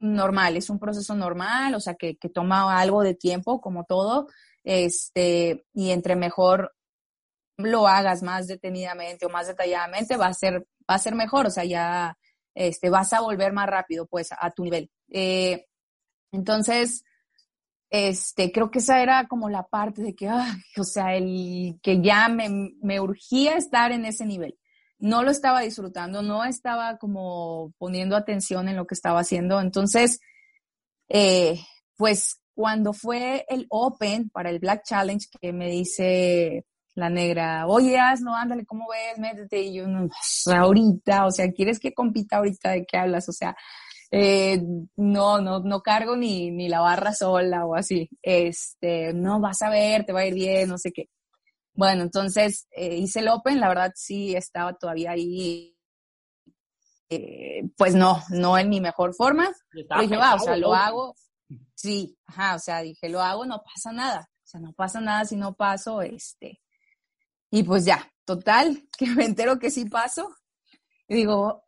[0.00, 4.28] normal, es un proceso normal, o sea, que, que toma algo de tiempo, como todo,
[4.68, 6.74] este, y entre mejor
[7.56, 11.50] lo hagas más detenidamente o más detalladamente, va a ser, va a ser mejor, o
[11.50, 12.18] sea, ya
[12.54, 14.90] este, vas a volver más rápido, pues, a, tu nivel.
[15.10, 15.64] Eh,
[16.32, 17.02] entonces,
[17.88, 20.28] este, creo que esa era como la parte de que,
[20.78, 24.58] o sea, el que ya me, me urgía estar en ese nivel.
[24.98, 29.62] No lo estaba disfrutando, no estaba como poniendo atención en lo que estaba haciendo.
[29.62, 30.20] Entonces,
[31.08, 31.58] eh,
[31.96, 36.66] pues cuando fue el Open para el Black Challenge, que me dice
[36.96, 39.16] la negra, oye, hazlo, ándale, ¿cómo ves?
[39.16, 39.62] Métete.
[39.62, 42.70] Y yo, no, pues, ahorita, o sea, ¿quieres que compita ahorita?
[42.72, 43.28] ¿De qué hablas?
[43.28, 43.56] O sea,
[44.10, 44.60] eh,
[44.96, 48.10] no, no, no cargo ni, ni la barra sola o así.
[48.20, 51.08] Este, no, vas a ver, te va a ir bien, no sé qué.
[51.74, 55.76] Bueno, entonces eh, hice el Open, la verdad sí estaba todavía ahí,
[57.08, 59.48] eh, pues no, no en mi mejor forma.
[59.70, 61.14] Pero dije, va, o sea, lo hago,
[61.74, 64.28] Sí, ajá, o sea, dije, lo hago, no pasa nada.
[64.44, 66.60] O sea, no pasa nada si no paso, este.
[67.50, 70.28] Y pues ya, total, que me entero que sí paso.
[71.08, 71.64] Y digo,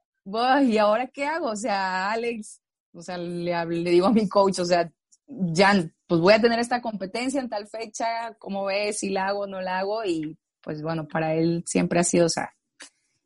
[0.63, 1.51] ¿y ahora qué hago?
[1.51, 2.61] O sea, Alex,
[2.93, 4.91] o sea, le, le digo a mi coach, o sea,
[5.27, 5.73] ya,
[6.07, 8.99] pues voy a tener esta competencia en tal fecha, ¿cómo ves?
[8.99, 10.05] Si la hago o no la hago.
[10.05, 12.53] Y pues bueno, para él siempre ha sido, o sea,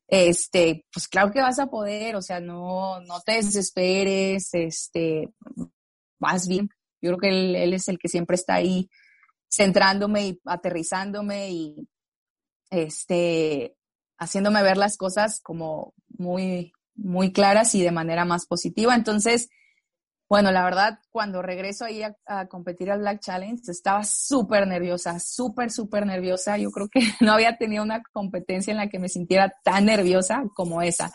[0.06, 5.32] este, pues claro que vas a poder, o sea, no, no te desesperes, este,
[6.24, 6.68] vas bien.
[7.00, 8.88] Yo creo que él, él es el que siempre está ahí
[9.48, 11.88] centrándome y aterrizándome y
[12.70, 13.76] este,
[14.18, 18.94] haciéndome ver las cosas como muy, muy claras y de manera más positiva.
[18.94, 19.48] Entonces,
[20.28, 25.70] bueno, la verdad, cuando regreso ahí a, competir al Black Challenge, estaba súper nerviosa, súper,
[25.70, 26.58] súper nerviosa.
[26.58, 30.42] Yo creo que no había tenido una competencia en la que me sintiera tan nerviosa
[30.54, 31.12] como esa,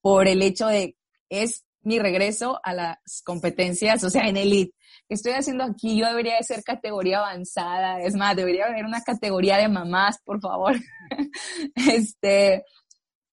[0.00, 0.96] por el hecho de,
[1.28, 4.74] es mi regreso a las competencias, o sea, en elite.
[5.08, 5.96] ¿Qué estoy haciendo aquí?
[5.96, 8.00] Yo debería de ser categoría avanzada.
[8.00, 10.76] Es más, debería haber una categoría de mamás, por favor.
[11.74, 12.64] este,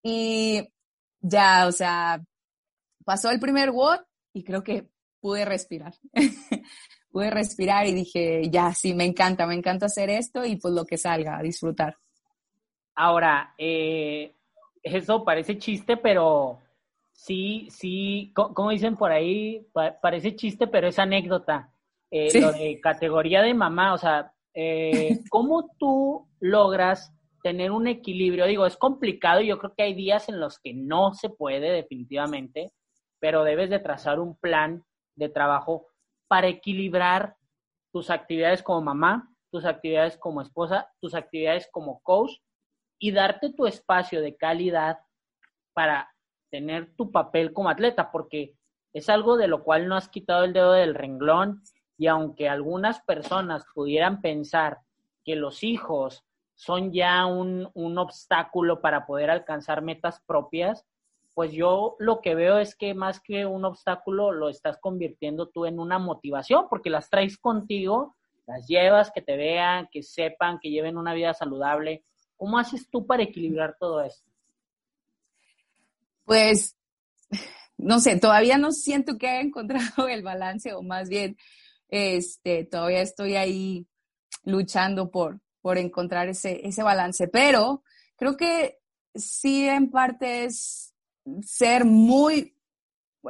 [0.04, 0.68] y
[1.22, 2.22] ya, o sea,
[3.06, 4.00] pasó el primer WOD
[4.34, 5.94] y creo que pude respirar.
[7.12, 10.86] pude respirar y dije, ya, sí, me encanta, me encanta hacer esto y pues lo
[10.86, 11.98] que salga, a disfrutar.
[12.96, 14.36] Ahora, eh,
[14.84, 16.60] eso parece chiste, pero
[17.20, 19.68] sí, sí, como dicen por ahí,
[20.02, 21.72] parece chiste, pero es anécdota.
[22.12, 28.46] Eh, lo de categoría de mamá, o sea, eh, ¿cómo tú logras tener un equilibrio?
[28.46, 32.72] Digo, es complicado, yo creo que hay días en los que no se puede definitivamente,
[33.20, 34.84] pero debes de trazar un plan
[35.16, 35.88] de trabajo
[36.28, 37.36] para equilibrar
[37.92, 42.32] tus actividades como mamá, tus actividades como esposa, tus actividades como coach
[42.98, 45.00] y darte tu espacio de calidad
[45.74, 46.10] para
[46.50, 48.56] tener tu papel como atleta, porque
[48.94, 51.62] es algo de lo cual no has quitado el dedo del renglón
[51.98, 54.80] y aunque algunas personas pudieran pensar
[55.24, 56.24] que los hijos
[56.56, 60.86] son ya un, un obstáculo para poder alcanzar metas propias,
[61.34, 65.66] pues yo lo que veo es que más que un obstáculo lo estás convirtiendo tú
[65.66, 70.70] en una motivación, porque las traes contigo, las llevas, que te vean, que sepan, que
[70.70, 72.04] lleven una vida saludable.
[72.36, 74.29] ¿Cómo haces tú para equilibrar todo esto?
[76.30, 76.78] Pues,
[77.80, 81.36] no sé, todavía no siento que haya encontrado el balance, o más bien,
[81.88, 83.88] este, todavía estoy ahí
[84.44, 87.84] luchando por, por encontrar ese, ese balance, pero
[88.16, 88.78] creo que
[89.16, 90.94] sí en parte es
[91.42, 92.56] ser muy,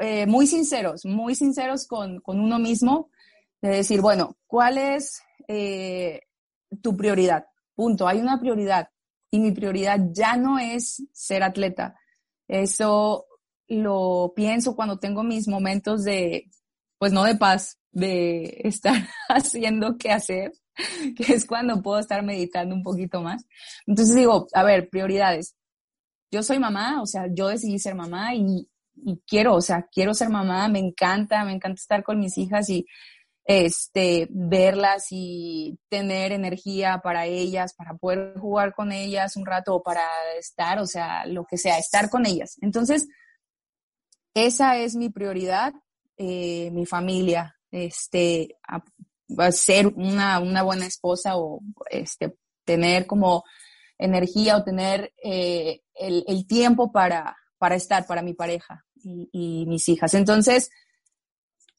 [0.01, 3.11] eh, muy sinceros, muy sinceros con, uno mismo,
[3.61, 6.23] de decir, bueno, ¿cuál es eh,
[6.81, 7.47] tu prioridad?
[7.75, 8.89] Punto, hay una prioridad
[9.31, 11.98] y mi prioridad ya no es ser atleta.
[12.49, 13.25] Eso
[13.69, 16.49] lo pienso cuando tengo mis momentos de,
[16.97, 20.51] pues no de paz, de estar haciendo qué hacer,
[21.15, 23.45] que es cuando puedo estar meditando un poquito más.
[23.87, 25.55] Entonces digo, a ver, prioridades
[26.31, 28.67] yo soy mamá, o sea, yo decidí ser mamá y,
[29.25, 32.85] quiero, o sea, quiero ser mamá, me encanta, me encanta estar con mis hijas y
[33.51, 39.81] este, verlas y tener energía para ellas, para poder jugar con ellas un rato o
[39.81, 40.05] para
[40.37, 42.57] estar, o sea, lo que sea, estar con ellas.
[42.61, 43.07] Entonces,
[44.35, 45.73] esa es mi prioridad,
[46.15, 48.55] eh, mi familia, este,
[49.49, 53.45] ser una, una buena esposa o este, tener como
[53.97, 60.13] energía o tener eh, el, tiempo para, para estar, para mi pareja y, mis hijas.
[60.13, 60.69] Entonces,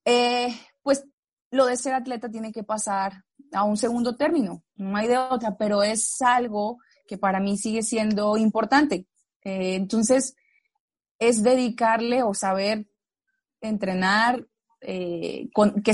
[0.05, 0.49] eh,
[0.83, 1.05] pues
[1.51, 5.57] lo de ser atleta tiene que pasar a un segundo término, no hay de otra,
[5.57, 9.07] pero es algo que para mí sigue siendo importante.
[9.43, 10.37] Eh, entonces,
[11.19, 12.87] es dedicarle o saber
[13.61, 14.47] entrenar,
[15.53, 15.93] con, que,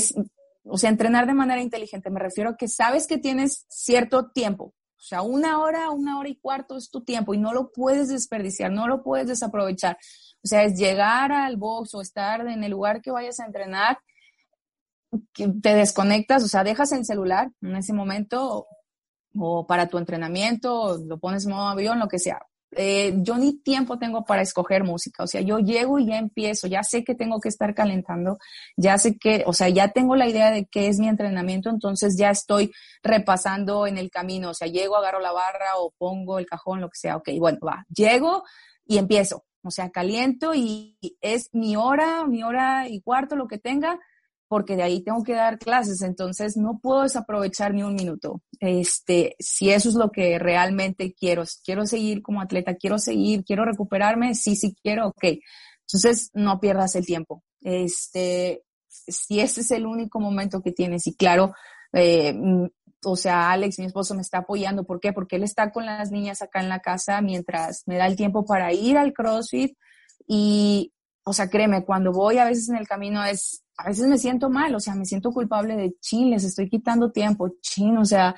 [0.65, 2.11] o sea, entrenar de manera inteligente.
[2.11, 6.29] Me refiero a que sabes que tienes cierto tiempo, o sea, una hora, una hora
[6.29, 9.99] y cuarto es tu tiempo y no lo puedes desperdiciar, no lo puedes desaprovechar.
[10.43, 13.99] O sea, es llegar al box o estar en el lugar que vayas a entrenar,
[15.33, 18.67] te desconectas, o sea, dejas el celular en ese momento
[19.39, 22.41] o para tu entrenamiento, lo pones en modo avión, lo que sea.
[22.73, 26.67] Eh, yo ni tiempo tengo para escoger música, o sea, yo llego y ya empiezo,
[26.67, 28.39] ya sé que tengo que estar calentando,
[28.77, 32.17] ya sé que, o sea, ya tengo la idea de qué es mi entrenamiento, entonces
[32.19, 32.73] ya estoy
[33.03, 36.91] repasando en el camino, o sea, llego, agarro la barra o pongo el cajón, lo
[36.91, 38.43] que sea, ok, bueno, va, llego
[38.85, 43.59] y empiezo, o sea, caliento y es mi hora, mi hora y cuarto, lo que
[43.59, 43.99] tenga,
[44.49, 48.43] porque de ahí tengo que dar clases, entonces no puedo desaprovechar ni un minuto.
[48.61, 53.65] Este, si eso es lo que realmente quiero, quiero seguir como atleta, quiero seguir, quiero
[53.65, 55.25] recuperarme, sí, sí quiero, ok.
[55.81, 57.43] Entonces no pierdas el tiempo.
[57.61, 61.53] Este, si ese es el único momento que tienes, y claro,
[61.93, 62.67] eh, mm,
[63.05, 64.85] o sea, Alex, mi esposo, me está apoyando.
[64.85, 65.13] ¿Por qué?
[65.13, 68.45] Porque él está con las niñas acá en la casa mientras me da el tiempo
[68.45, 69.77] para ir al CrossFit.
[70.27, 70.93] Y,
[71.25, 74.49] o sea, créeme, cuando voy a veces en el camino es, a veces me siento
[74.49, 78.35] mal, o sea, me siento culpable de, chin, les estoy quitando tiempo, chin, o sea,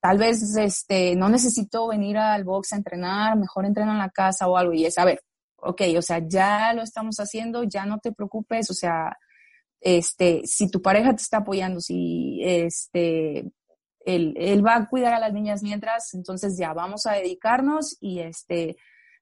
[0.00, 4.48] tal vez, este, no necesito venir al box a entrenar, mejor entreno en la casa
[4.48, 4.72] o algo.
[4.72, 5.20] Y es, a ver,
[5.56, 9.16] ok, o sea, ya lo estamos haciendo, ya no te preocupes, o sea,
[9.80, 13.50] este, si tu pareja te está apoyando, si este,
[14.04, 18.76] él, va a cuidar a las niñas mientras, entonces ya vamos a dedicarnos y este,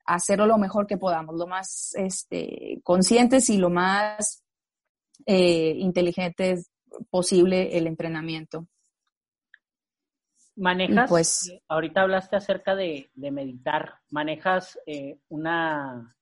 [0.07, 4.43] hacerlo lo mejor que podamos, lo más este, conscientes y lo más
[5.26, 6.70] eh, inteligentes
[7.10, 8.66] posible el entrenamiento.
[10.56, 16.14] Manejas, pues, ahorita hablaste acerca de, meditar, manejas eh, una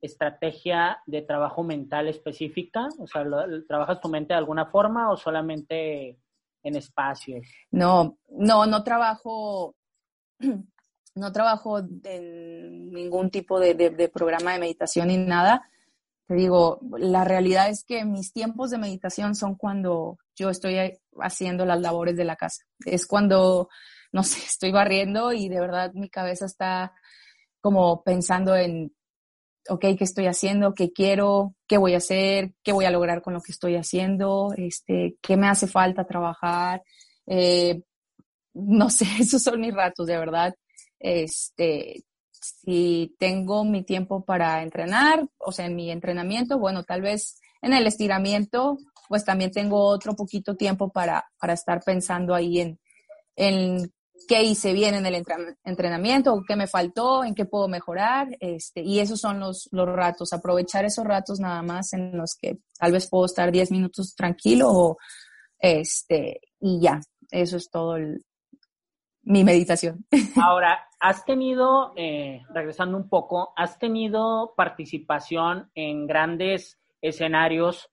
[0.00, 3.24] estrategia de trabajo mental específica, o sea,
[3.68, 6.18] ¿trabajas tu mente de alguna forma o solamente
[6.62, 7.46] en espacios?
[7.70, 9.74] No, no, no trabajo,
[11.14, 15.68] no trabajo en ningún tipo de, programa de meditación ni nada.
[16.26, 21.64] Te digo, la realidad es que mis tiempos de meditación son cuando yo estoy haciendo
[21.64, 22.64] las labores de la casa.
[22.84, 23.68] Es cuando,
[24.12, 26.92] no sé, estoy barriendo y de verdad mi cabeza está
[27.60, 28.92] como pensando en
[29.68, 30.74] ok, ¿qué estoy haciendo?
[30.74, 31.54] ¿Qué quiero?
[31.66, 32.52] ¿Qué voy a hacer?
[32.62, 34.52] ¿Qué voy a lograr con lo que estoy haciendo?
[34.56, 36.82] Este, ¿Qué me hace falta trabajar?
[37.26, 37.82] Eh,
[38.54, 40.54] no sé, esos son mis ratos, de verdad.
[40.98, 42.04] Este,
[42.62, 47.72] si tengo mi tiempo para entrenar, o sea, en mi entrenamiento, bueno, tal vez en
[47.72, 48.78] el estiramiento,
[49.08, 52.78] pues también tengo otro poquito tiempo para, para estar pensando ahí en,
[53.36, 53.92] en
[54.26, 55.22] qué hice bien en el
[55.64, 60.32] entrenamiento, qué me faltó, en qué puedo mejorar, este, y esos son los, los ratos,
[60.32, 64.68] aprovechar esos ratos nada más en los que tal vez puedo estar 10 minutos tranquilo
[64.70, 64.96] o,
[65.58, 67.96] este, y ya, eso es todo
[69.22, 70.06] mi meditación.
[70.42, 77.88] Ahora, has tenido, eh, regresando un poco, has tenido participación en grandes escenarios,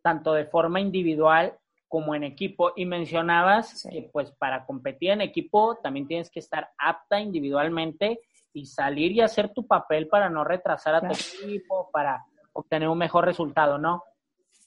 [0.00, 1.58] tanto de forma individual
[1.88, 2.72] como en equipo.
[2.74, 8.20] Y mencionabas que pues para competir en equipo también tienes que estar apta individualmente
[8.54, 12.96] y salir y hacer tu papel para no retrasar a tu equipo, para obtener un
[12.96, 14.04] mejor resultado, ¿no?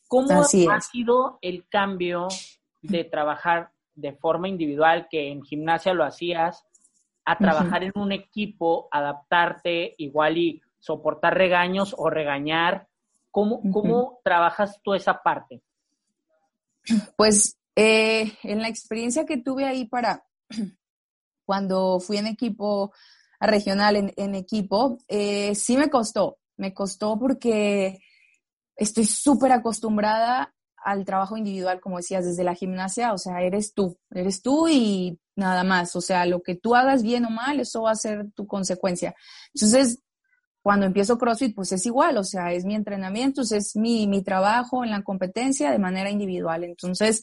[0.08, 2.28] ¿Cómo ha sido el cambio
[2.84, 6.64] de trabajar de forma individual, que en gimnasia lo hacías,
[7.30, 12.88] a trabajar en un equipo, adaptarte igual y soportar regaños o regañar?
[13.30, 15.62] ¿Cómo, ¿Cómo trabajas tú esa parte?
[17.18, 20.24] Pues eh, en la experiencia que tuve ahí para
[21.46, 22.94] cuando fui en equipo
[23.42, 28.00] regional, en, equipo, eh, sí me costó, me costó porque
[28.78, 34.00] estoy súper acostumbrada al trabajo individual, como decías, desde la gimnasia, o sea, eres tú,
[34.12, 37.84] eres tú y nada más, o sea, lo que tú hagas bien o mal, eso
[37.84, 39.16] va a ser tu consecuencia.
[39.54, 40.00] Entonces,
[40.62, 44.84] cuando empiezo CrossFit, pues es igual, o sea, es mi entrenamiento, es mi, mi trabajo
[44.84, 46.64] en la competencia de manera individual.
[46.66, 47.22] Entonces,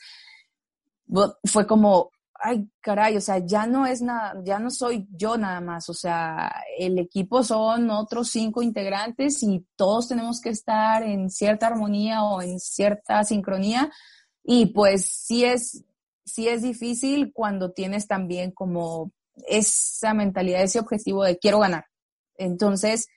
[1.45, 5.61] fue como, ay, caray, o sea, ya no es nada, ya no soy yo nada
[5.61, 11.31] más, o sea, el equipo son otros cinco integrantes y todos tenemos que estar en
[11.31, 13.91] cierta armonía o en cierta sincronía.
[14.43, 15.85] Y pues sí es,
[16.25, 19.13] sí es difícil cuando tienes también como
[19.49, 21.87] esa mentalidad, ese objetivo de quiero ganar.
[22.37, 23.09] Entonces,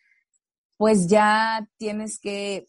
[0.78, 2.68] pues ya tienes que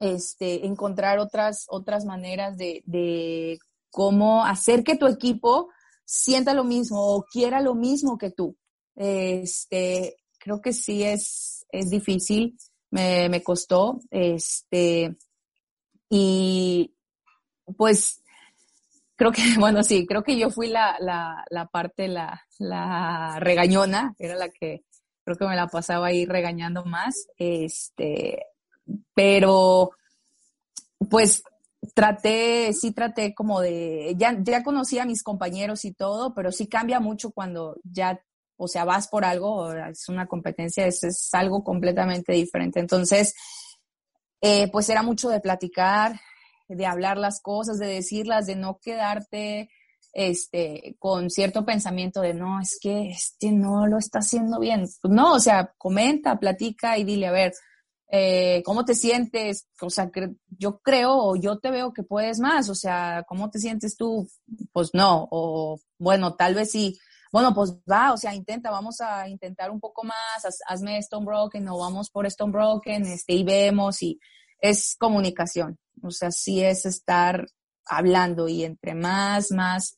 [0.00, 3.58] este, encontrar otras, otras maneras de,
[3.90, 5.68] cómo hacer que tu equipo
[6.04, 8.56] sienta lo mismo o quiera lo mismo que tú.
[8.96, 12.56] Este, creo que sí es, es difícil,
[12.90, 14.00] me, me costó.
[14.10, 15.16] Este,
[16.10, 16.92] y
[17.76, 18.23] pues
[19.24, 24.14] creo que, bueno, sí, creo que yo fui la, la, la parte, la, la regañona,
[24.18, 24.84] era la que
[25.24, 28.44] creo que me la pasaba ahí regañando más, este,
[29.14, 29.92] pero
[31.08, 31.42] pues
[31.94, 36.66] traté, sí traté como de, ya, ya conocí a mis compañeros y todo, pero sí
[36.66, 38.20] cambia mucho cuando ya,
[38.58, 42.80] o sea, vas por algo, es una competencia, es, es algo completamente diferente.
[42.80, 43.34] Entonces,
[44.42, 46.20] eh, pues era mucho de platicar,
[46.68, 49.68] de hablar las cosas, de decirlas, de no quedarte
[50.14, 54.86] este, con cierto pensamiento de no, es que este no lo está haciendo bien.
[55.02, 57.52] Pues no, o sea, comenta, platica y dile, a ver,
[58.10, 59.66] eh, ¿cómo te sientes?
[59.80, 60.10] O sea,
[60.46, 64.28] yo creo o yo te veo que puedes más, o sea, ¿cómo te sientes tú?
[64.72, 66.96] Pues no, o bueno, tal vez sí.
[67.32, 71.68] Bueno, pues va, o sea, intenta, vamos a intentar un poco más, hazme Stone Broken
[71.68, 74.20] o vamos por Stone Broken, este, y vemos y
[74.60, 75.76] es comunicación.
[76.02, 77.46] O sea, sí es estar
[77.86, 79.96] hablando y entre más, más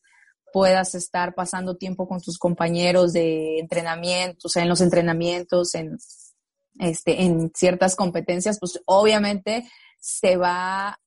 [0.51, 5.97] puedas estar pasando tiempo con tus compañeros de entrenamiento, o sea, en los entrenamientos, en,
[6.79, 9.69] este, en ciertas competencias, pues obviamente
[9.99, 10.99] se va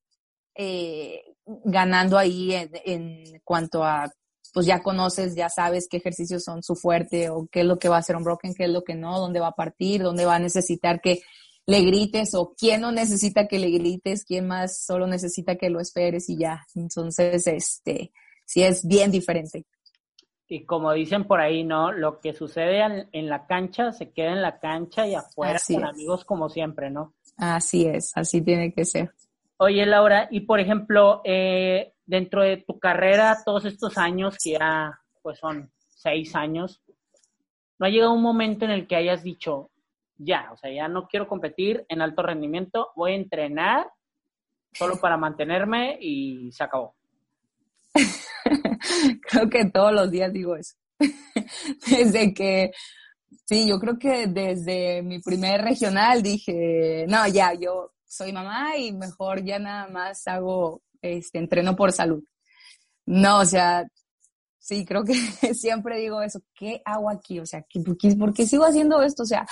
[0.54, 1.22] eh,
[1.64, 4.10] ganando ahí en, en, cuanto a,
[4.52, 7.88] pues ya conoces, ya sabes qué ejercicios son su fuerte o qué es lo que
[7.88, 10.26] va a hacer un broken, qué es lo que no, dónde va a partir, dónde
[10.26, 11.22] va a necesitar que
[11.66, 15.80] le grites o quién no necesita que le grites, quién más solo necesita que lo
[15.80, 16.66] esperes y ya.
[16.74, 18.12] Entonces, este,
[18.44, 19.66] sí es bien diferente.
[20.48, 21.92] Y como dicen por ahí, ¿no?
[21.92, 26.24] Lo que sucede en la cancha se queda en la cancha y afuera con amigos
[26.24, 27.14] como siempre, ¿no?
[27.36, 29.12] Así es, así tiene que ser.
[29.58, 35.00] Oye, Laura, y por ejemplo, eh, dentro de tu carrera, todos estos años, que ya
[35.22, 36.82] pues son seis años,
[37.78, 39.70] ¿no ha llegado un momento en el que hayas dicho,
[40.22, 43.90] ya, o sea, ya no quiero competir en alto rendimiento, voy a entrenar
[44.72, 46.94] solo para mantenerme y se acabó?
[49.22, 50.76] creo que todos los días digo eso.
[51.90, 52.70] desde que,
[53.46, 58.92] sí, yo creo que desde mi primer regional dije, no, ya, yo soy mamá y
[58.92, 62.22] mejor ya nada más hago, este, entreno por salud.
[63.06, 63.86] No, o sea,
[64.58, 65.14] sí, creo que
[65.54, 67.40] siempre digo eso, ¿qué hago aquí?
[67.40, 67.64] O sea,
[68.18, 69.22] ¿por qué, sigo haciendo esto?
[69.22, 69.46] O sea,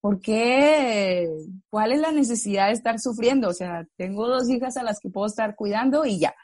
[0.00, 1.28] ¿por qué?
[1.70, 3.48] ¿Cuál es la necesidad de estar sufriendo?
[3.48, 6.34] O sea, tengo dos hijas a las que puedo estar cuidando y ya,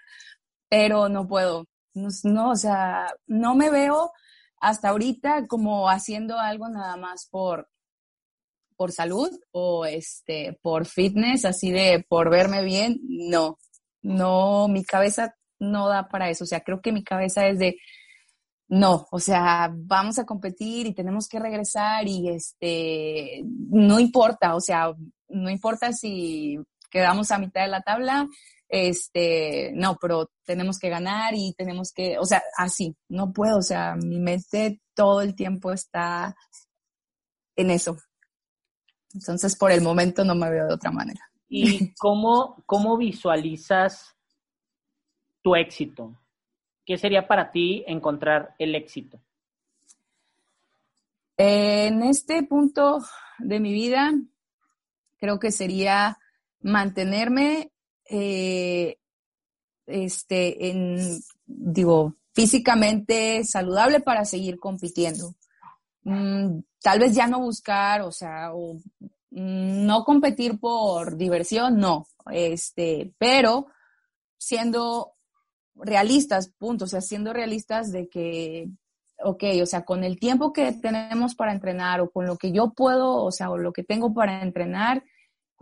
[0.68, 1.66] pero no puedo.
[1.94, 4.12] No, o sea, no me veo
[4.60, 7.68] hasta ahorita como haciendo algo nada más por,
[8.76, 13.00] por salud o este, por fitness, así de por verme bien.
[13.02, 13.58] No,
[14.02, 16.44] no, mi cabeza no da para eso.
[16.44, 17.76] O sea, creo que mi cabeza es de,
[18.72, 24.60] no, o sea, vamos a competir y tenemos que regresar y este, no importa, o
[24.62, 24.94] sea,
[25.28, 26.58] no importa si
[26.90, 28.26] quedamos a mitad de la tabla,
[28.70, 33.62] este, no, pero tenemos que ganar y tenemos que, o sea, así, no puedo, o
[33.62, 36.34] sea, mi mente todo el tiempo está
[37.56, 37.98] en eso.
[39.12, 41.20] Entonces, por el momento no me veo de otra manera.
[41.46, 44.16] ¿Y cómo, cómo visualizas
[45.42, 46.21] tu éxito?
[46.84, 49.20] ¿Qué sería para ti encontrar el éxito?
[51.36, 52.98] En este punto
[53.38, 54.12] de mi vida,
[55.18, 56.18] creo que sería
[56.60, 57.72] mantenerme
[58.08, 58.98] eh,
[59.86, 65.34] este, en, digo, físicamente saludable para seguir compitiendo.
[66.04, 73.12] Mm, tal vez ya no buscar, o sea, mm, no competir por diversión, no, este,
[73.18, 73.66] pero
[74.36, 75.14] siendo
[75.82, 78.68] realistas, punto, o sea, siendo realistas de que,
[79.22, 82.72] ok, o sea, con el tiempo que tenemos para entrenar o con lo que yo
[82.72, 85.02] puedo, o sea, o lo que tengo para entrenar,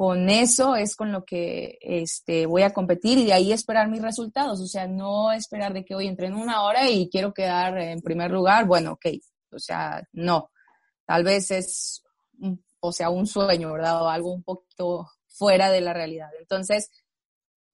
[0.01, 4.01] con eso es con lo que este, voy a competir y de ahí esperar mis
[4.01, 4.59] resultados.
[4.63, 8.31] O sea, no esperar de que hoy en una hora y quiero quedar en primer
[8.31, 8.65] lugar.
[8.65, 9.07] Bueno, ok.
[9.53, 10.51] O sea, no.
[11.05, 12.03] Tal vez es,
[12.81, 14.03] o sea, un sueño, ¿verdad?
[14.03, 16.31] O algo un poquito fuera de la realidad.
[16.41, 16.91] Entonces,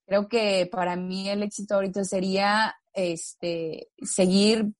[0.07, 4.73] creo que para mí el éxito ahorita sería este, seguir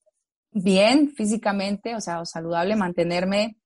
[0.53, 3.59] bien físicamente, o sea, saludable, mantenerme,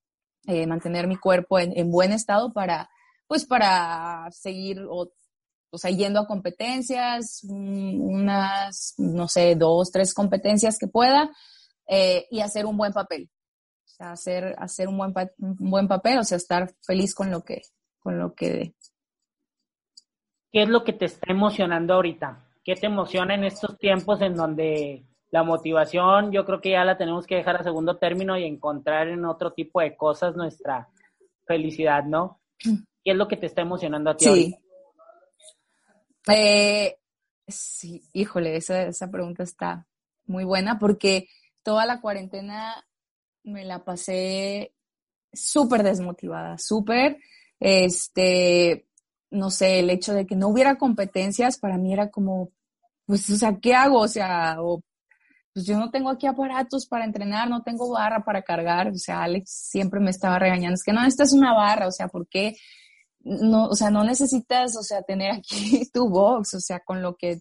[0.47, 2.89] eh, mantener mi cuerpo en buen estado para
[3.31, 5.09] pues para seguir o,
[5.75, 11.31] sea, yendo a competencias, unas, no sé, dos, tres competencias que pueda
[11.87, 13.31] eh, y hacer un buen papel.
[13.87, 17.45] O sea, hacer, hacer un, buen, un buen papel, o sea, estar feliz con lo
[17.45, 17.63] que,
[18.01, 18.75] con lo que
[20.53, 22.45] ¿Qué es lo que te está emocionando ahorita?
[22.65, 26.99] ¿Qué te emociona en estos tiempos en donde la motivación yo creo que ya la
[26.99, 30.89] tenemos que dejar a segundo término y encontrar en otro tipo de cosas nuestra
[31.47, 32.41] felicidad, ¿no?
[32.59, 34.25] ¿Qué es lo que te está emocionando a ti?
[34.25, 34.57] Sí.
[36.29, 36.99] Eh,
[37.47, 39.87] sí, híjole, esa, esa pregunta está
[40.27, 41.29] muy buena porque
[41.63, 42.87] toda la cuarentena
[43.43, 44.75] me la pasé
[45.33, 47.19] súper desmotivada, súper,
[47.59, 48.87] este,
[49.31, 52.51] no sé, el hecho de que no hubiera competencias para mí era como,
[53.07, 54.01] pues, o sea, ¿qué hago?
[54.01, 54.83] O sea, o,
[55.53, 59.23] pues yo no tengo aquí aparatos para entrenar, no tengo barra para cargar, o sea,
[59.23, 62.29] Alex siempre me estaba regañando, es que no, esta es una barra, o sea, ¿por
[62.29, 62.57] qué?
[63.23, 67.17] no, o sea, no necesitas, o sea, tener aquí tu box, o sea, con lo
[67.17, 67.41] que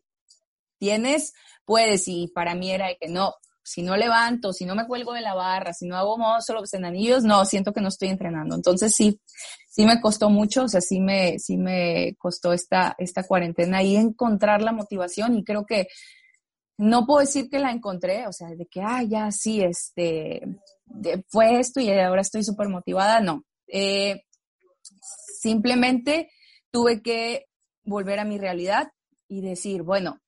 [0.78, 1.34] tienes,
[1.66, 3.34] puedes, y para mí era que no,
[3.64, 6.86] si no levanto, si no me cuelgo de la barra, si no hago solo en
[6.86, 8.56] anillos, no, siento que no estoy entrenando.
[8.56, 9.22] Entonces sí,
[9.80, 13.96] sí me costó mucho, o sea, sí me, sí me costó esta, esta cuarentena y
[13.96, 15.88] encontrar la motivación y creo que
[16.78, 20.42] no puedo decir que la encontré, o sea, de que, ah, ya sí, este,
[21.30, 23.46] fue esto y ahora estoy súper motivada, no.
[23.68, 24.24] Eh,
[25.40, 26.30] Simplemente
[26.72, 27.46] tuve que
[27.86, 28.92] volver a mi realidad,
[29.30, 30.20] y decir, bueno,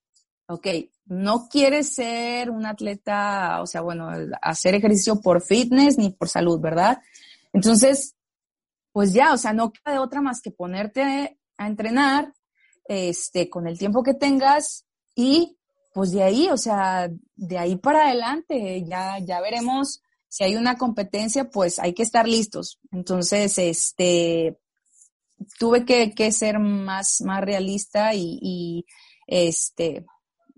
[0.47, 0.68] ok,
[1.08, 4.10] no quieres ser un atleta, o sea, bueno,
[4.41, 7.02] hacer ejercicio por fitness ni por salud, ¿verdad?
[7.52, 8.16] Entonces,
[8.91, 12.33] pues ya, o sea, no queda de otra más que ponerte a entrenar,
[12.85, 14.85] este, con el tiempo que tengas
[15.15, 15.57] y
[15.93, 20.77] pues de ahí, o sea, de ahí para adelante, ya, ya veremos si hay una
[20.77, 22.79] competencia, pues hay que estar listos.
[22.91, 24.57] Entonces, este,
[25.59, 28.85] tuve que, ser más, más realista y, y,
[29.27, 30.05] este,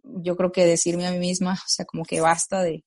[0.04, 2.84] yo creo que decirme a mí misma, o sea, como que basta de,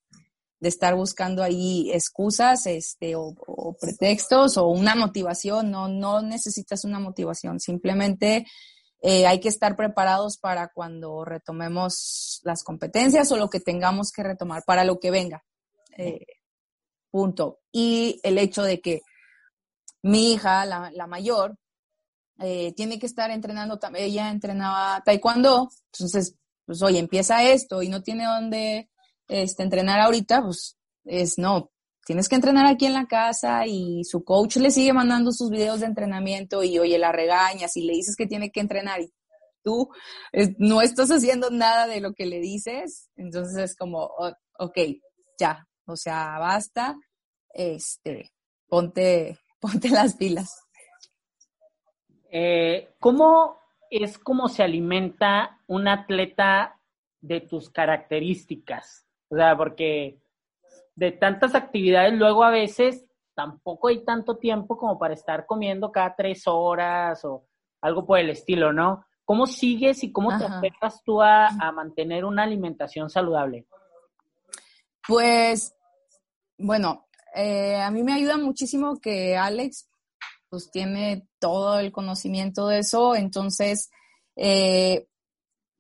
[0.59, 5.71] de estar buscando ahí excusas, este, o, o, pretextos o una motivación.
[5.71, 8.47] No, no necesitas una motivación, simplemente
[9.03, 14.23] eh, hay que estar preparados para cuando retomemos las competencias o lo que tengamos que
[14.23, 15.45] retomar, para lo que venga.
[15.97, 16.27] Eh,
[17.11, 17.61] punto.
[17.71, 19.03] Y el hecho de que
[20.03, 21.59] mi hija, la, la mayor,
[22.39, 26.35] eh, tiene que estar entrenando, ella entrenaba taekwondo, entonces,
[26.67, 28.91] pues oye, empieza esto y no tiene dónde
[29.29, 31.71] este, entrenar ahorita, pues es no,
[32.05, 35.81] tienes que entrenar aquí en la casa y su coach le sigue mandando sus videos
[35.81, 39.13] de entrenamiento y oye, la regañas y le dices que tiene que entrenar y
[39.63, 39.89] tú
[40.59, 44.11] no estás haciendo nada de lo que le dices, entonces es como,
[44.59, 44.79] ok,
[45.39, 46.97] ya, o sea, basta,
[47.53, 48.33] este,
[48.69, 50.63] ponte, ponte las pilas.
[52.31, 53.59] Eh, ¿Cómo
[53.91, 56.81] es como se alimenta un atleta
[57.21, 59.06] de tus características?
[59.29, 60.19] O sea, porque
[60.95, 63.05] de tantas actividades, luego a veces
[63.35, 67.45] tampoco hay tanto tiempo como para estar comiendo cada tres horas o
[67.83, 69.05] algo por el estilo, ¿no?
[69.25, 73.67] ¿Cómo sigues y cómo te acercas tú a, mantener una alimentación saludable?
[75.07, 75.75] Pues,
[76.57, 79.89] bueno, eh, a mí me ayuda muchísimo que Alex
[80.49, 83.91] pues tiene todo el conocimiento de eso, entonces,
[84.37, 85.09] eh,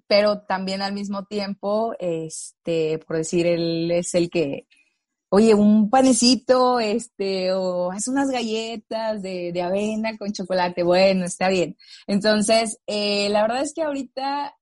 [0.06, 4.66] pero también al mismo tiempo, este, por decir, él es el que
[5.28, 11.48] oye, un panecito, este, o haz unas galletas de, de avena con chocolate, bueno, está
[11.48, 11.76] bien.
[12.06, 14.54] Entonces, eh, la verdad es que ahorita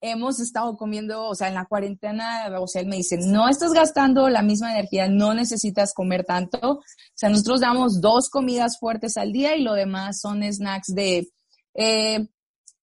[0.00, 3.72] hemos estado comiendo, o sea, en la cuarentena, o sea, él me dice, no estás
[3.72, 6.58] gastando la misma energía, no necesitas comer tanto.
[6.62, 6.82] O
[7.14, 11.28] sea, nosotros damos dos comidas fuertes al día y lo demás son snacks de,
[11.74, 12.28] eh,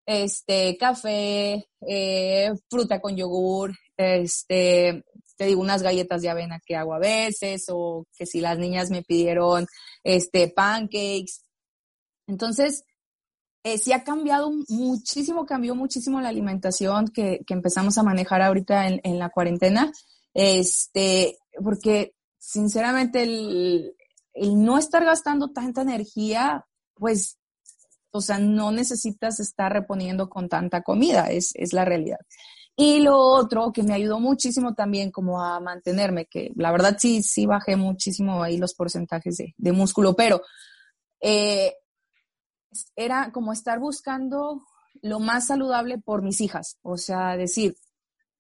[0.06, 5.04] este, café, eh, fruta con yogur, este,
[5.38, 8.89] te digo, unas galletas de avena que hago a veces, o que si las niñas
[8.89, 9.68] me pidieron
[10.04, 11.41] este pancakes.
[12.28, 12.84] Entonces,
[13.64, 18.88] eh, sí ha cambiado muchísimo, cambió muchísimo la alimentación que, que empezamos a manejar ahorita
[18.88, 19.91] en, en, la cuarentena.
[20.34, 23.95] Este, porque sinceramente el,
[24.34, 27.38] el no estar gastando tanta energía, pues,
[28.14, 32.20] o sea, no necesitas estar reponiendo con tanta comida, es, es la realidad.
[32.76, 37.24] Y lo otro que me ayudó muchísimo también como a mantenerme, que la verdad sí,
[37.24, 40.41] sí bajé muchísimo ahí los porcentajes de, de músculo, pero
[41.22, 41.74] eh,
[42.95, 44.64] era como estar buscando
[45.01, 46.78] lo más saludable por mis hijas.
[46.84, 47.76] O sea, decir,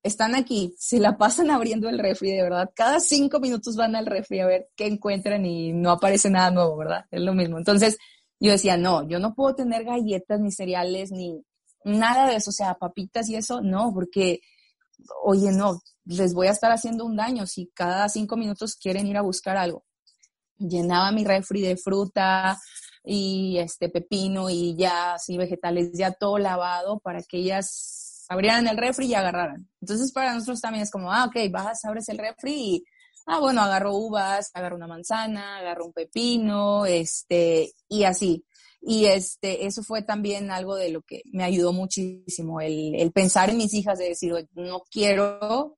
[0.03, 2.71] están aquí, se la pasan abriendo el refri, de verdad.
[2.75, 6.77] Cada cinco minutos van al refri a ver qué encuentran y no aparece nada nuevo,
[6.77, 7.05] ¿verdad?
[7.09, 7.57] Es lo mismo.
[7.57, 7.97] Entonces,
[8.43, 11.41] yo decía, no, yo no puedo tener galletas, ni cereales, ni,
[11.85, 14.41] nada de eso, o sea, papitas y eso, no, porque,
[15.23, 19.15] oye, no, les voy a estar haciendo un daño si cada cinco minutos quieren ir
[19.15, 19.85] a buscar algo.
[20.57, 22.59] Llenaba mi refri de fruta
[23.01, 28.77] y este pepino y ya así vegetales, ya todo lavado para que ellas abrieran el
[28.77, 29.69] refri y agarraran.
[29.79, 32.85] Entonces para nosotros también es como, ah, ok, vas, abres el refri y,
[33.25, 38.45] ah, bueno, agarro uvas, agarro una manzana, agarro un pepino, este, y así.
[38.81, 43.49] Y este, eso fue también algo de lo que me ayudó muchísimo, el, el pensar
[43.49, 45.77] en mis hijas, de decir, no quiero,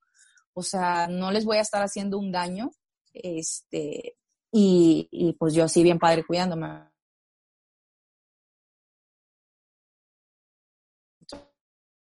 [0.54, 2.72] o sea, no les voy a estar haciendo un daño,
[3.14, 4.18] este,
[4.52, 6.68] y, y pues yo así bien padre cuidándome.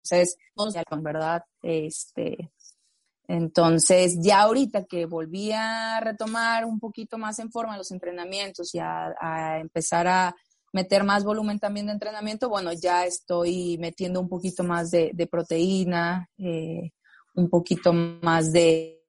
[0.05, 0.37] Entonces,
[1.03, 2.53] verdad, este,
[3.33, 8.79] entonces, ya ahorita que volví a retomar un poquito más en forma los entrenamientos y
[8.79, 10.37] a, empezar a,
[10.75, 15.27] meter más volumen también de entrenamiento, bueno, ya estoy metiendo un poquito más de, de
[15.27, 16.91] proteína, eh,
[17.35, 19.03] un poquito más de...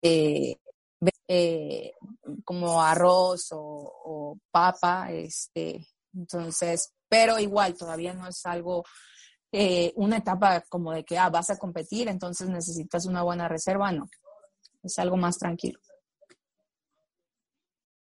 [0.00, 0.56] Eh,
[1.28, 1.92] eh,
[2.44, 8.84] como arroz o, o, papa, este, entonces, pero igual todavía no es algo,
[9.52, 13.92] eh, una etapa como de que ah, vas a competir, entonces necesitas una buena reserva,
[13.92, 14.08] no,
[14.82, 15.78] es algo más tranquilo.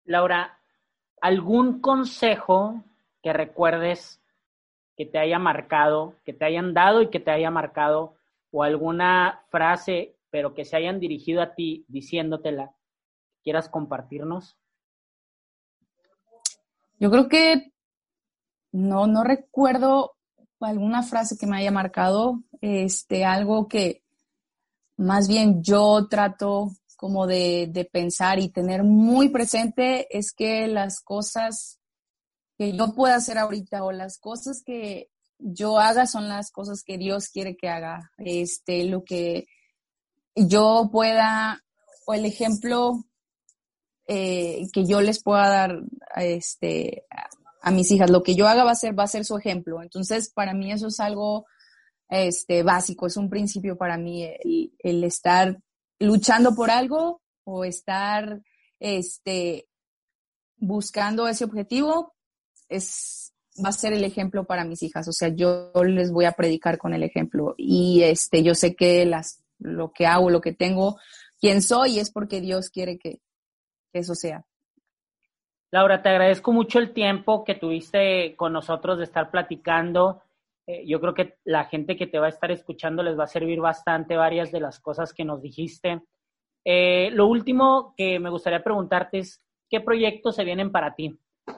[0.06, 0.60] Laura,
[1.20, 2.84] ¿algún consejo
[3.22, 4.22] que recuerdes
[4.96, 8.16] que te haya marcado, que te hayan dado y que te haya marcado,
[8.52, 12.74] o alguna frase, pero que se hayan dirigido a ti diciéndotela,
[13.44, 14.58] quieras compartirnos?
[17.00, 17.74] Yo creo que
[18.72, 20.14] no, no recuerdo
[20.62, 24.04] alguna frase que me haya marcado, este, algo que
[24.98, 31.02] más bien yo trato como de, de pensar y tener muy presente es que las
[31.02, 31.80] cosas
[32.58, 35.10] que yo pueda hacer ahorita o las cosas que
[35.40, 38.12] yo haga son las cosas que Dios quiere que haga.
[38.20, 39.48] Este, lo que
[40.36, 41.64] yo pueda,
[42.06, 43.04] o el ejemplo
[44.08, 45.82] eh, que yo les pueda dar
[46.18, 47.06] este,
[47.62, 49.82] a, mis hijas, lo que yo haga va a ser, va a ser su ejemplo.
[49.82, 51.46] Entonces, para mí eso es algo
[52.10, 54.28] este, básico, es un principio para mí,
[54.80, 55.58] el, estar
[56.00, 58.42] luchando por algo o estar
[58.80, 59.68] este,
[60.58, 62.14] buscando ese objetivo
[62.70, 63.34] es,
[63.64, 65.08] va a ser el ejemplo para mis hijas.
[65.08, 67.56] O sea, yo les voy a predicar con el ejemplo.
[67.58, 70.98] Y este, yo sé que las, lo que hago, lo que tengo,
[71.40, 73.20] quién soy, es porque Dios quiere que,
[73.94, 74.46] eso sea.
[75.72, 80.22] Laura, te agradezco mucho el tiempo que tuviste con nosotros de estar platicando.
[80.68, 83.28] Eh, yo creo que la gente que te va a estar escuchando les va a
[83.28, 86.02] servir bastante varias de las cosas que nos dijiste.
[86.66, 91.18] Eh, lo último que me gustaría preguntarte es, ¿qué proyectos se vienen para ti?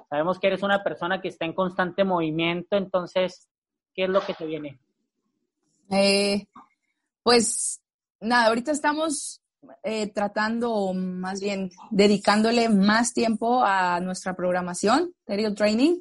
[0.09, 3.49] Sabemos que eres una persona que está en constante movimiento, entonces,
[3.95, 4.79] ¿qué es lo que te viene?
[5.89, 6.45] Eh,
[7.23, 7.81] pues
[8.21, 9.42] nada, ahorita estamos
[9.83, 15.99] eh, tratando, más bien dedicándole más tiempo a nuestra programación, Stereo Training.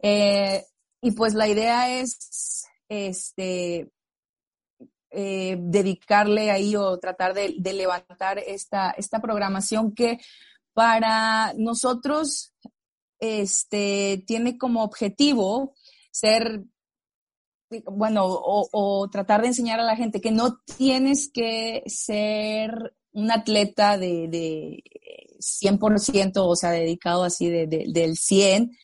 [0.00, 0.64] Eh,
[1.00, 3.90] y pues la idea es este,
[5.10, 10.18] dedicarle ahí o tratar de, de, levantar esta, esta programación que
[10.74, 12.52] para nosotros
[13.20, 15.74] este, tiene como objetivo
[16.10, 16.62] ser,
[17.86, 23.96] bueno, o, tratar de enseñar a la gente que no tienes que ser un atleta
[23.96, 24.82] de, de
[25.38, 28.76] 100%, o sea, dedicado así de, del 100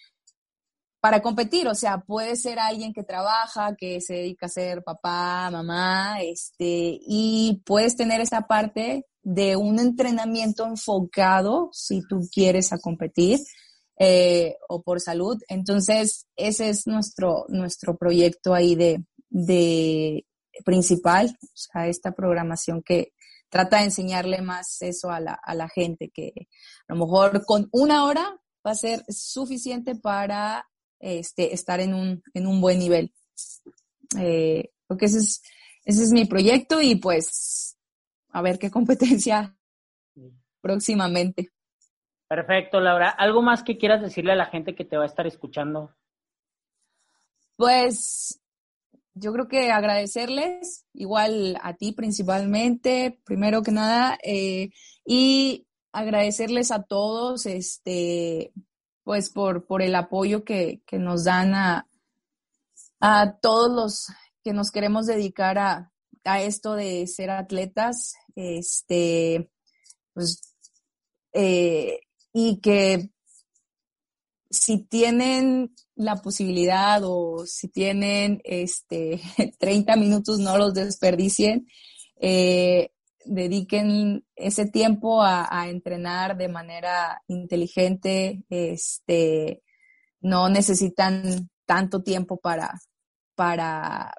[1.01, 5.49] para competir, o sea, puede ser alguien que trabaja, que se dedica a ser papá,
[5.51, 12.79] mamá, este, y puedes tener esa parte de un entrenamiento enfocado si tú quieres a
[12.79, 13.39] competir,
[14.03, 15.37] eh, o por salud.
[15.47, 20.25] Entonces, ese es nuestro, nuestro proyecto ahí de, de
[20.65, 23.13] principal, o sea, esta programación que
[23.51, 26.33] trata de enseñarle más eso a la, a la gente, que
[26.89, 30.67] a lo mejor con una hora va a ser suficiente para
[30.99, 33.13] este, estar en un, en un buen nivel.
[34.19, 35.43] Eh, porque ese es,
[35.85, 37.77] ese es mi proyecto y pues
[38.31, 39.55] a ver qué competencia
[40.63, 41.51] próximamente.
[42.31, 43.09] Perfecto, Laura.
[43.09, 45.97] ¿Algo más que quieras decirle a la gente que te va a estar escuchando?
[47.57, 48.41] Pues
[49.15, 54.71] yo creo que agradecerles, igual a ti principalmente, primero que nada, eh,
[55.05, 58.53] y agradecerles a todos, este,
[59.03, 61.89] pues por, por el apoyo que, que nos dan a,
[63.01, 64.07] a todos los
[64.45, 65.91] que nos queremos dedicar a,
[66.23, 69.51] a esto de ser atletas, este,
[70.15, 70.41] pues
[71.33, 71.99] eh,
[72.33, 73.11] y que
[74.51, 79.21] si tienen la posibilidad o si tienen este
[79.59, 81.67] 30 minutos no los desperdicien,
[82.21, 82.91] eh,
[83.25, 89.63] dediquen ese tiempo a, entrenar de manera inteligente, este,
[90.21, 92.81] no necesitan tanto tiempo para,
[93.35, 94.15] para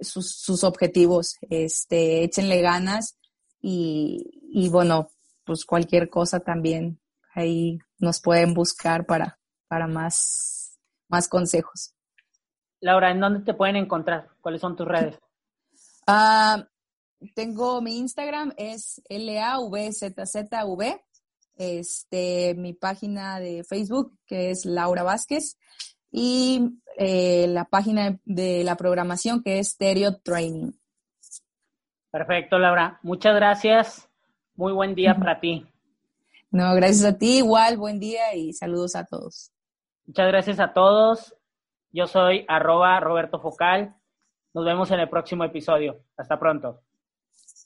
[0.00, 3.18] sus, sus objetivos, este, échenle ganas
[3.60, 5.08] y, y bueno,
[5.44, 7.00] pues cualquier cosa también
[7.38, 10.78] ahí nos pueden buscar para, para más,
[11.08, 11.94] más consejos.
[12.80, 14.28] Laura, ¿en dónde te pueden encontrar?
[14.40, 15.18] ¿Cuáles son tus redes?
[16.06, 16.64] Ah,
[17.34, 21.00] tengo mi Instagram, es LAVZZV.
[21.56, 25.58] Este, mi página de Facebook, que es Laura Vázquez,
[26.10, 30.70] y eh, la página de la programación, que es Stereo Training.
[32.10, 33.00] Perfecto, Laura.
[33.02, 34.08] Muchas gracias.
[34.54, 35.66] Muy buen día para ti.
[36.50, 39.52] No, gracias a ti, igual, buen día y saludos a todos.
[40.06, 41.36] Muchas gracias a todos.
[41.90, 43.94] Yo soy arroba Roberto Focal.
[44.54, 46.02] Nos vemos en el próximo episodio.
[46.16, 46.82] Hasta pronto.